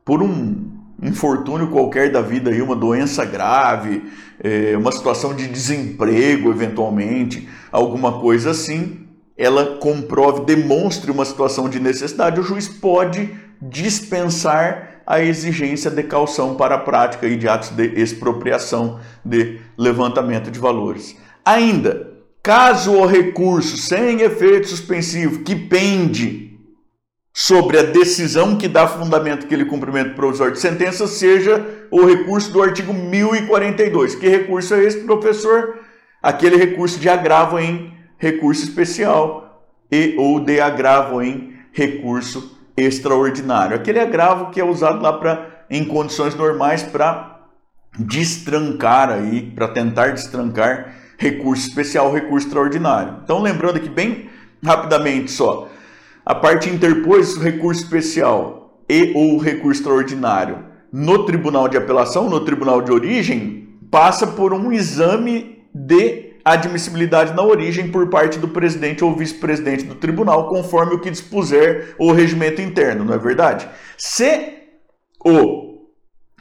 por 0.05 0.23
um 0.23 0.71
infortúnio 1.03 1.71
qualquer 1.71 2.13
da 2.13 2.21
vida, 2.21 2.51
aí, 2.51 2.61
uma 2.61 2.77
doença 2.77 3.25
grave, 3.25 4.05
é, 4.43 4.77
uma 4.77 4.93
situação 4.93 5.35
de 5.35 5.49
desemprego, 5.49 6.51
eventualmente, 6.51 7.49
alguma 7.73 8.21
coisa 8.21 8.51
assim, 8.51 9.07
ela 9.37 9.79
comprove, 9.79 10.45
demonstre 10.45 11.11
uma 11.11 11.25
situação 11.25 11.69
de 11.69 11.81
necessidade, 11.81 12.41
o 12.41 12.43
juiz 12.43 12.69
pode 12.69 13.35
dispensar 13.63 15.00
a 15.11 15.21
exigência 15.21 15.91
de 15.91 16.05
calção 16.05 16.55
para 16.55 16.77
a 16.77 16.79
prática 16.79 17.29
de 17.29 17.49
atos 17.49 17.71
de 17.71 18.01
expropriação 18.01 19.01
de 19.25 19.59
levantamento 19.77 20.53
de 20.53 20.59
valores. 20.61 21.17
Ainda, 21.45 22.13
caso 22.41 22.93
o 22.93 23.05
recurso 23.05 23.77
sem 23.77 24.21
efeito 24.21 24.69
suspensivo 24.69 25.41
que 25.41 25.57
pende 25.57 26.57
sobre 27.35 27.77
a 27.81 27.83
decisão 27.83 28.57
que 28.57 28.69
dá 28.69 28.87
fundamento 28.87 29.47
àquele 29.47 29.65
cumprimento 29.65 30.15
provisório 30.15 30.53
de 30.53 30.61
sentença 30.61 31.09
seja 31.09 31.89
o 31.91 32.07
recurso 32.07 32.53
do 32.53 32.63
artigo 32.63 32.95
1042. 32.95 34.15
Que 34.15 34.29
recurso 34.29 34.75
é 34.75 34.85
esse, 34.85 35.01
professor? 35.01 35.81
Aquele 36.23 36.55
recurso 36.55 37.01
de 37.01 37.09
agravo 37.09 37.59
em 37.59 37.93
recurso 38.17 38.63
especial 38.63 39.67
e 39.91 40.15
ou 40.17 40.39
de 40.39 40.61
agravo 40.61 41.21
em 41.21 41.53
recurso 41.73 42.60
extraordinário. 42.87 43.77
Aquele 43.77 44.01
agravo 44.01 44.51
que 44.51 44.61
é 44.61 44.65
usado 44.65 45.01
lá 45.01 45.13
para 45.13 45.65
em 45.71 45.85
condições 45.85 46.35
normais 46.35 46.83
para 46.83 47.41
destrancar 47.99 49.11
aí, 49.11 49.43
para 49.55 49.69
tentar 49.69 50.09
destrancar 50.09 50.95
recurso 51.19 51.69
especial, 51.69 52.13
recurso 52.13 52.47
extraordinário. 52.47 53.19
Então 53.23 53.41
lembrando 53.41 53.77
aqui 53.77 53.89
bem 53.89 54.31
rapidamente 54.65 55.31
só, 55.31 55.69
a 56.25 56.35
parte 56.35 56.69
interpôs 56.69 57.37
recurso 57.37 57.83
especial 57.83 58.83
e 58.89 59.13
ou 59.15 59.39
recurso 59.39 59.81
extraordinário 59.81 60.71
no 60.93 61.25
tribunal 61.25 61.69
de 61.69 61.77
apelação, 61.77 62.29
no 62.29 62.41
tribunal 62.41 62.83
de 62.83 62.91
origem, 62.91 63.79
passa 63.91 64.27
por 64.27 64.53
um 64.53 64.73
exame 64.73 65.65
de 65.73 66.30
admissibilidade 66.45 67.35
na 67.35 67.43
origem 67.43 67.91
por 67.91 68.09
parte 68.09 68.39
do 68.39 68.49
presidente 68.49 69.05
ou 69.05 69.15
vice-presidente 69.15 69.85
do 69.85 69.95
tribunal, 69.95 70.49
conforme 70.49 70.95
o 70.95 71.01
que 71.01 71.11
dispuser 71.11 71.95
o 71.99 72.13
regimento 72.13 72.61
interno, 72.61 73.05
não 73.05 73.15
é 73.15 73.19
verdade? 73.19 73.69
Se 73.97 74.55
o 75.25 75.71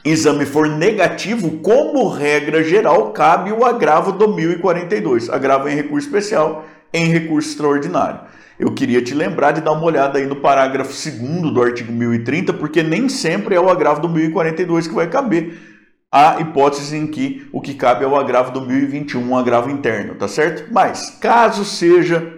exame 0.04 0.46
for 0.46 0.68
negativo, 0.68 1.58
como 1.58 2.08
regra 2.08 2.62
geral, 2.62 3.12
cabe 3.12 3.52
o 3.52 3.64
agravo 3.64 4.12
do 4.12 4.34
1042, 4.34 5.28
agravo 5.28 5.68
em 5.68 5.74
recurso 5.74 6.06
especial, 6.06 6.64
em 6.92 7.06
recurso 7.06 7.50
extraordinário. 7.50 8.20
Eu 8.58 8.74
queria 8.74 9.00
te 9.00 9.14
lembrar 9.14 9.52
de 9.52 9.62
dar 9.62 9.72
uma 9.72 9.84
olhada 9.84 10.18
aí 10.18 10.26
no 10.26 10.36
parágrafo 10.36 10.92
2 10.92 11.52
do 11.52 11.62
artigo 11.62 11.90
1030, 11.90 12.52
porque 12.52 12.82
nem 12.82 13.08
sempre 13.08 13.54
é 13.54 13.60
o 13.60 13.70
agravo 13.70 14.02
do 14.02 14.08
1042 14.08 14.86
que 14.86 14.94
vai 14.94 15.08
caber. 15.08 15.69
Há 16.12 16.40
hipóteses 16.40 16.92
em 16.92 17.06
que 17.06 17.48
o 17.52 17.60
que 17.60 17.74
cabe 17.74 18.04
é 18.04 18.06
o 18.06 18.16
agravo 18.16 18.50
do 18.52 18.60
1021, 18.60 19.20
um 19.20 19.36
agravo 19.36 19.70
interno, 19.70 20.14
tá 20.14 20.26
certo? 20.26 20.72
Mas, 20.72 21.18
caso 21.20 21.64
seja 21.64 22.36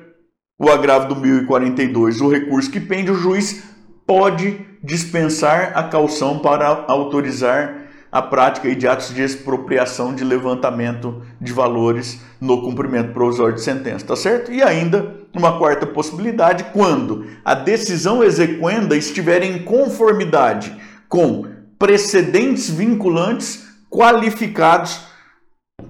o 0.59 0.71
agravo 0.71 1.09
do 1.09 1.17
1042 1.17 2.21
o 2.21 2.29
recurso 2.29 2.71
que 2.71 2.81
pende, 2.81 3.11
o 3.11 3.15
juiz 3.15 3.65
pode 4.07 4.61
dispensar 4.83 5.73
a 5.75 5.85
calção 5.85 6.39
para 6.39 6.85
autorizar 6.89 7.83
a 8.11 8.21
prática 8.21 8.75
de 8.75 8.87
atos 8.87 9.15
de 9.15 9.23
expropriação 9.23 10.15
de 10.15 10.23
levantamento 10.23 11.23
de 11.41 11.51
valores 11.51 12.21
no 12.39 12.61
cumprimento 12.61 13.15
provisório 13.15 13.55
de 13.55 13.63
sentença, 13.63 14.05
tá 14.05 14.15
certo? 14.15 14.53
E 14.53 14.63
ainda 14.63 15.17
uma 15.35 15.59
quarta 15.59 15.87
possibilidade, 15.87 16.65
quando 16.75 17.27
a 17.43 17.55
decisão 17.55 18.23
exequenda 18.23 18.95
estiver 18.95 19.43
em 19.43 19.63
conformidade 19.63 20.77
com 21.09 21.47
precedentes 21.79 22.69
vinculantes 22.69 23.62
qualificados 23.93 25.01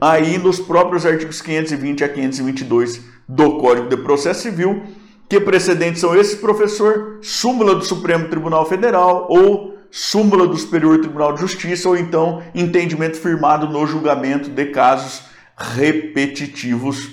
aí 0.00 0.36
nos 0.36 0.58
próprios 0.58 1.06
artigos 1.06 1.40
520 1.40 2.02
a 2.02 2.08
522 2.08 3.00
do 3.28 3.58
Código 3.58 3.88
de 3.88 3.96
Processo 3.96 4.42
Civil. 4.42 4.82
Que 5.28 5.40
precedentes 5.40 6.00
são 6.00 6.14
esses, 6.14 6.34
professor? 6.34 7.20
Súmula 7.22 7.76
do 7.76 7.84
Supremo 7.84 8.28
Tribunal 8.28 8.66
Federal 8.66 9.28
ou 9.30 9.78
súmula 9.90 10.46
do 10.48 10.56
Superior 10.56 10.98
Tribunal 10.98 11.32
de 11.32 11.40
Justiça 11.40 11.88
ou 11.88 11.96
então 11.96 12.42
entendimento 12.54 13.16
firmado 13.16 13.68
no 13.68 13.86
julgamento 13.86 14.50
de 14.50 14.66
casos 14.66 15.22
repetitivos, 15.56 17.08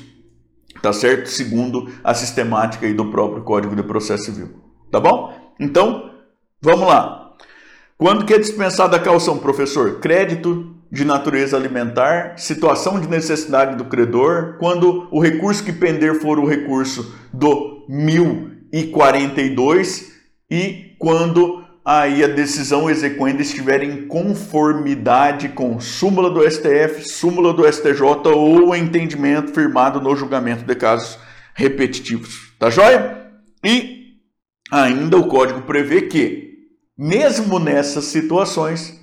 tá 0.82 0.92
certo? 0.92 1.30
Segundo 1.30 1.94
a 2.04 2.14
sistemática 2.14 2.88
aí 2.88 2.94
do 2.94 3.06
próprio 3.12 3.44
Código 3.44 3.76
de 3.76 3.84
Processo 3.84 4.26
Civil. 4.26 4.50
Tá 4.92 5.00
bom? 5.00 5.54
Então, 5.60 6.12
vamos 6.62 6.88
lá. 6.88 7.36
Quando 7.98 8.26
que 8.26 8.34
é 8.34 8.40
dispensada 8.40 8.98
a 8.98 9.00
calção, 9.00 9.38
professor? 9.38 10.00
Crédito 10.00 10.79
de 10.92 11.06
natureza 11.06 11.56
alimentar, 11.56 12.34
situação 12.38 13.00
de 13.00 13.08
necessidade 13.08 13.76
do 13.76 13.86
credor, 13.86 14.56
quando 14.60 15.08
o 15.12 15.22
recurso 15.22 15.64
que 15.64 15.72
pender 15.72 16.20
for 16.20 16.40
o 16.40 16.48
recurso 16.48 17.16
do 17.32 17.86
1042 17.88 20.10
e 20.50 20.96
quando 20.98 21.64
aí 21.86 22.24
a 22.24 22.28
decisão 22.28 22.90
exequenda 22.90 23.42
estiver 23.42 23.84
em 23.84 24.08
conformidade 24.08 25.50
com 25.50 25.80
súmula 25.80 26.30
do 26.30 26.50
STF, 26.50 27.08
súmula 27.08 27.54
do 27.54 27.72
STJ 27.72 28.02
ou 28.34 28.76
entendimento 28.76 29.54
firmado 29.54 30.02
no 30.02 30.16
julgamento 30.16 30.66
de 30.66 30.76
casos 30.76 31.20
repetitivos. 31.56 32.54
Tá 32.58 32.70
joia? 32.70 33.32
E 33.64 34.16
ainda 34.72 35.18
o 35.18 35.28
código 35.28 35.62
prevê 35.62 36.04
que 36.04 36.50
mesmo 36.98 37.60
nessas 37.60 38.06
situações, 38.06 38.99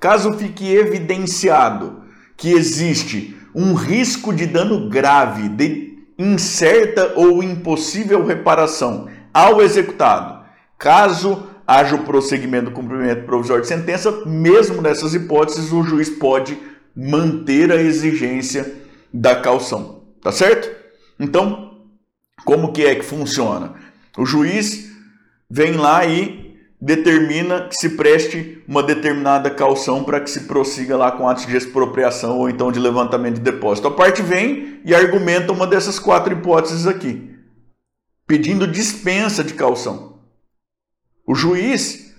caso 0.00 0.32
fique 0.32 0.74
evidenciado 0.74 2.02
que 2.36 2.50
existe 2.50 3.36
um 3.54 3.74
risco 3.74 4.32
de 4.32 4.46
dano 4.46 4.88
grave, 4.88 5.48
de 5.48 5.98
incerta 6.18 7.12
ou 7.16 7.42
impossível 7.42 8.24
reparação 8.24 9.08
ao 9.32 9.62
executado, 9.62 10.44
caso 10.78 11.46
haja 11.66 11.94
o 11.94 12.04
prosseguimento 12.04 12.66
do 12.66 12.72
cumprimento 12.72 13.26
provisório 13.26 13.62
de 13.62 13.68
sentença, 13.68 14.24
mesmo 14.26 14.82
nessas 14.82 15.14
hipóteses, 15.14 15.70
o 15.70 15.84
juiz 15.84 16.10
pode 16.10 16.58
manter 16.96 17.70
a 17.70 17.76
exigência 17.76 18.74
da 19.12 19.36
calção, 19.36 20.02
tá 20.20 20.32
certo? 20.32 20.68
Então, 21.18 21.78
como 22.44 22.72
que 22.72 22.84
é 22.84 22.94
que 22.94 23.04
funciona? 23.04 23.74
O 24.18 24.26
juiz 24.26 24.90
vem 25.48 25.74
lá 25.74 26.04
e 26.04 26.49
determina 26.80 27.68
que 27.68 27.76
se 27.76 27.90
preste 27.90 28.64
uma 28.66 28.82
determinada 28.82 29.50
calção 29.50 30.02
para 30.02 30.20
que 30.20 30.30
se 30.30 30.44
prossiga 30.44 30.96
lá 30.96 31.12
com 31.12 31.28
atos 31.28 31.46
de 31.46 31.54
expropriação 31.54 32.38
ou 32.38 32.48
então 32.48 32.72
de 32.72 32.78
levantamento 32.78 33.34
de 33.34 33.42
depósito. 33.42 33.88
A 33.88 33.90
parte 33.90 34.22
vem 34.22 34.80
e 34.84 34.94
argumenta 34.94 35.52
uma 35.52 35.66
dessas 35.66 35.98
quatro 35.98 36.32
hipóteses 36.32 36.86
aqui, 36.86 37.36
pedindo 38.26 38.66
dispensa 38.66 39.44
de 39.44 39.52
calção. 39.52 40.20
O 41.26 41.34
juiz, 41.34 42.14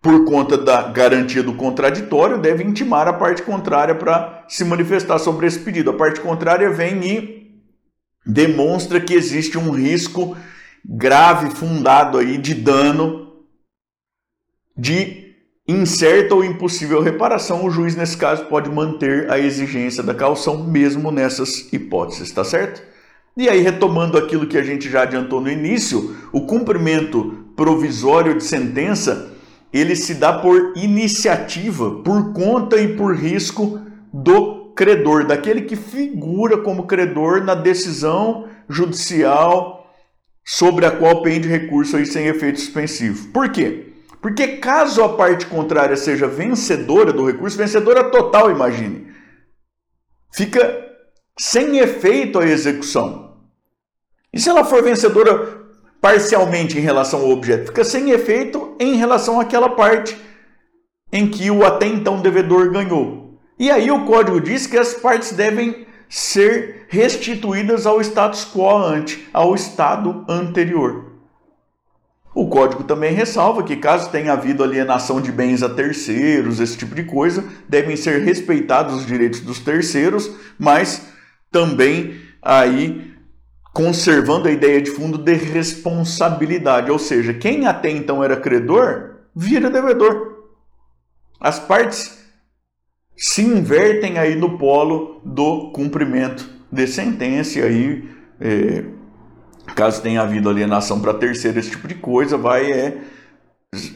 por 0.00 0.24
conta 0.24 0.56
da 0.56 0.82
garantia 0.82 1.42
do 1.42 1.54
contraditório, 1.54 2.38
deve 2.38 2.62
intimar 2.62 3.08
a 3.08 3.12
parte 3.12 3.42
contrária 3.42 3.96
para 3.96 4.44
se 4.48 4.64
manifestar 4.64 5.18
sobre 5.18 5.48
esse 5.48 5.58
pedido. 5.58 5.90
A 5.90 5.94
parte 5.94 6.20
contrária 6.20 6.70
vem 6.70 7.04
e 7.04 7.60
demonstra 8.24 9.00
que 9.00 9.12
existe 9.12 9.58
um 9.58 9.72
risco 9.72 10.36
grave 10.84 11.50
fundado 11.50 12.18
aí 12.18 12.38
de 12.38 12.54
dano 12.54 13.25
de 14.76 15.34
incerta 15.66 16.34
ou 16.34 16.44
impossível 16.44 17.02
reparação, 17.02 17.64
o 17.64 17.70
juiz, 17.70 17.96
nesse 17.96 18.16
caso, 18.16 18.44
pode 18.46 18.70
manter 18.70 19.30
a 19.30 19.38
exigência 19.38 20.02
da 20.02 20.14
calção, 20.14 20.64
mesmo 20.64 21.10
nessas 21.10 21.72
hipóteses, 21.72 22.30
tá 22.30 22.44
certo? 22.44 22.82
E 23.36 23.48
aí, 23.48 23.60
retomando 23.60 24.16
aquilo 24.16 24.46
que 24.46 24.56
a 24.56 24.62
gente 24.62 24.88
já 24.88 25.02
adiantou 25.02 25.40
no 25.40 25.50
início, 25.50 26.16
o 26.32 26.46
cumprimento 26.46 27.44
provisório 27.56 28.36
de 28.36 28.44
sentença 28.44 29.32
ele 29.72 29.96
se 29.96 30.14
dá 30.14 30.32
por 30.32 30.72
iniciativa, 30.76 32.02
por 32.02 32.32
conta 32.32 32.80
e 32.80 32.96
por 32.96 33.14
risco 33.14 33.80
do 34.12 34.72
credor, 34.74 35.26
daquele 35.26 35.62
que 35.62 35.76
figura 35.76 36.58
como 36.58 36.86
credor 36.86 37.42
na 37.42 37.54
decisão 37.54 38.48
judicial 38.68 39.94
sobre 40.44 40.86
a 40.86 40.90
qual 40.90 41.22
pende 41.22 41.48
recurso 41.48 41.96
aí 41.96 42.06
sem 42.06 42.26
efeito 42.26 42.60
suspensivo. 42.60 43.28
Por 43.28 43.50
quê? 43.50 43.95
Porque 44.26 44.56
caso 44.56 45.04
a 45.04 45.10
parte 45.10 45.46
contrária 45.46 45.96
seja 45.96 46.26
vencedora 46.26 47.12
do 47.12 47.24
recurso, 47.24 47.56
vencedora 47.56 48.10
total, 48.10 48.50
imagine, 48.50 49.06
fica 50.32 50.84
sem 51.38 51.78
efeito 51.78 52.40
a 52.40 52.44
execução. 52.44 53.36
E 54.32 54.40
se 54.40 54.48
ela 54.48 54.64
for 54.64 54.82
vencedora 54.82 55.68
parcialmente 56.00 56.76
em 56.76 56.80
relação 56.80 57.20
ao 57.20 57.30
objeto, 57.30 57.66
fica 57.66 57.84
sem 57.84 58.10
efeito 58.10 58.74
em 58.80 58.96
relação 58.96 59.38
àquela 59.38 59.68
parte 59.68 60.20
em 61.12 61.30
que 61.30 61.48
o 61.48 61.64
até 61.64 61.86
então 61.86 62.20
devedor 62.20 62.72
ganhou. 62.72 63.38
E 63.56 63.70
aí 63.70 63.92
o 63.92 64.06
código 64.06 64.40
diz 64.40 64.66
que 64.66 64.76
as 64.76 64.92
partes 64.92 65.34
devem 65.34 65.86
ser 66.08 66.86
restituídas 66.88 67.86
ao 67.86 68.00
status 68.00 68.44
quo 68.44 68.76
ante, 68.76 69.28
ao 69.32 69.54
estado 69.54 70.24
anterior. 70.28 71.15
O 72.36 72.48
código 72.48 72.84
também 72.84 73.14
ressalva 73.14 73.62
que, 73.62 73.76
caso 73.76 74.10
tenha 74.10 74.34
havido 74.34 74.62
alienação 74.62 75.22
de 75.22 75.32
bens 75.32 75.62
a 75.62 75.70
terceiros, 75.70 76.60
esse 76.60 76.76
tipo 76.76 76.94
de 76.94 77.02
coisa, 77.02 77.42
devem 77.66 77.96
ser 77.96 78.20
respeitados 78.20 78.94
os 78.94 79.06
direitos 79.06 79.40
dos 79.40 79.58
terceiros, 79.58 80.30
mas 80.58 81.08
também 81.50 82.20
aí 82.42 83.14
conservando 83.72 84.48
a 84.48 84.52
ideia 84.52 84.82
de 84.82 84.90
fundo 84.90 85.16
de 85.16 85.32
responsabilidade, 85.32 86.90
ou 86.90 86.98
seja, 86.98 87.32
quem 87.32 87.66
até 87.66 87.88
então 87.88 88.22
era 88.22 88.36
credor 88.36 89.14
vira 89.34 89.70
devedor. 89.70 90.44
As 91.40 91.58
partes 91.58 92.22
se 93.16 93.40
invertem 93.40 94.18
aí 94.18 94.36
no 94.36 94.58
polo 94.58 95.22
do 95.24 95.70
cumprimento 95.70 96.46
de 96.70 96.86
sentença 96.86 97.60
e 97.60 97.62
aí 97.62 98.08
é, 98.38 98.84
caso 99.76 100.02
tenha 100.02 100.22
havido 100.22 100.48
alienação 100.48 100.98
para 100.98 101.14
terceiro, 101.14 101.58
esse 101.58 101.70
tipo 101.70 101.86
de 101.86 101.94
coisa, 101.94 102.36
vai 102.36 102.72
é, 102.72 102.98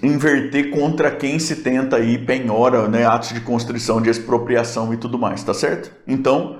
inverter 0.03 0.71
contra 0.71 1.11
quem 1.11 1.39
se 1.39 1.57
tenta 1.57 1.97
aí 1.97 2.19
penhora, 2.19 2.87
né, 2.87 3.07
atos 3.07 3.31
de 3.31 3.41
constrição, 3.41 4.01
de 4.01 4.11
expropriação 4.11 4.93
e 4.93 4.99
tudo 4.99 5.19
mais, 5.19 5.43
tá 5.43 5.55
certo? 5.55 5.91
Então, 6.07 6.59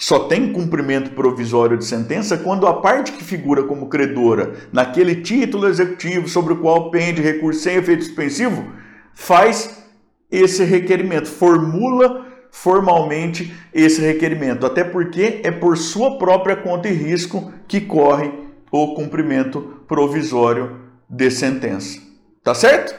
só 0.00 0.18
tem 0.18 0.52
cumprimento 0.52 1.12
provisório 1.12 1.78
de 1.78 1.84
sentença 1.84 2.36
quando 2.36 2.66
a 2.66 2.80
parte 2.80 3.12
que 3.12 3.22
figura 3.22 3.62
como 3.62 3.88
credora 3.88 4.54
naquele 4.72 5.22
título 5.22 5.68
executivo 5.68 6.28
sobre 6.28 6.54
o 6.54 6.58
qual 6.58 6.90
pende 6.90 7.22
recurso 7.22 7.60
sem 7.60 7.76
efeito 7.76 8.02
suspensivo 8.02 8.72
faz 9.14 9.84
esse 10.28 10.64
requerimento, 10.64 11.28
formula 11.28 12.31
formalmente 12.52 13.52
esse 13.72 14.00
requerimento, 14.02 14.66
até 14.66 14.84
porque 14.84 15.40
é 15.42 15.50
por 15.50 15.76
sua 15.76 16.18
própria 16.18 16.54
conta 16.54 16.88
e 16.88 16.92
risco 16.92 17.52
que 17.66 17.80
corre 17.80 18.30
o 18.70 18.94
cumprimento 18.94 19.82
provisório 19.88 20.82
de 21.08 21.30
sentença. 21.30 21.98
Tá 22.44 22.54
certo? 22.54 22.94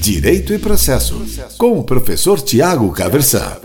Direito 0.00 0.52
e 0.52 0.58
processo, 0.58 1.20
com 1.58 1.80
o 1.80 1.84
professor 1.84 2.40
Tiago 2.40 2.92
Caversan. 2.92 3.56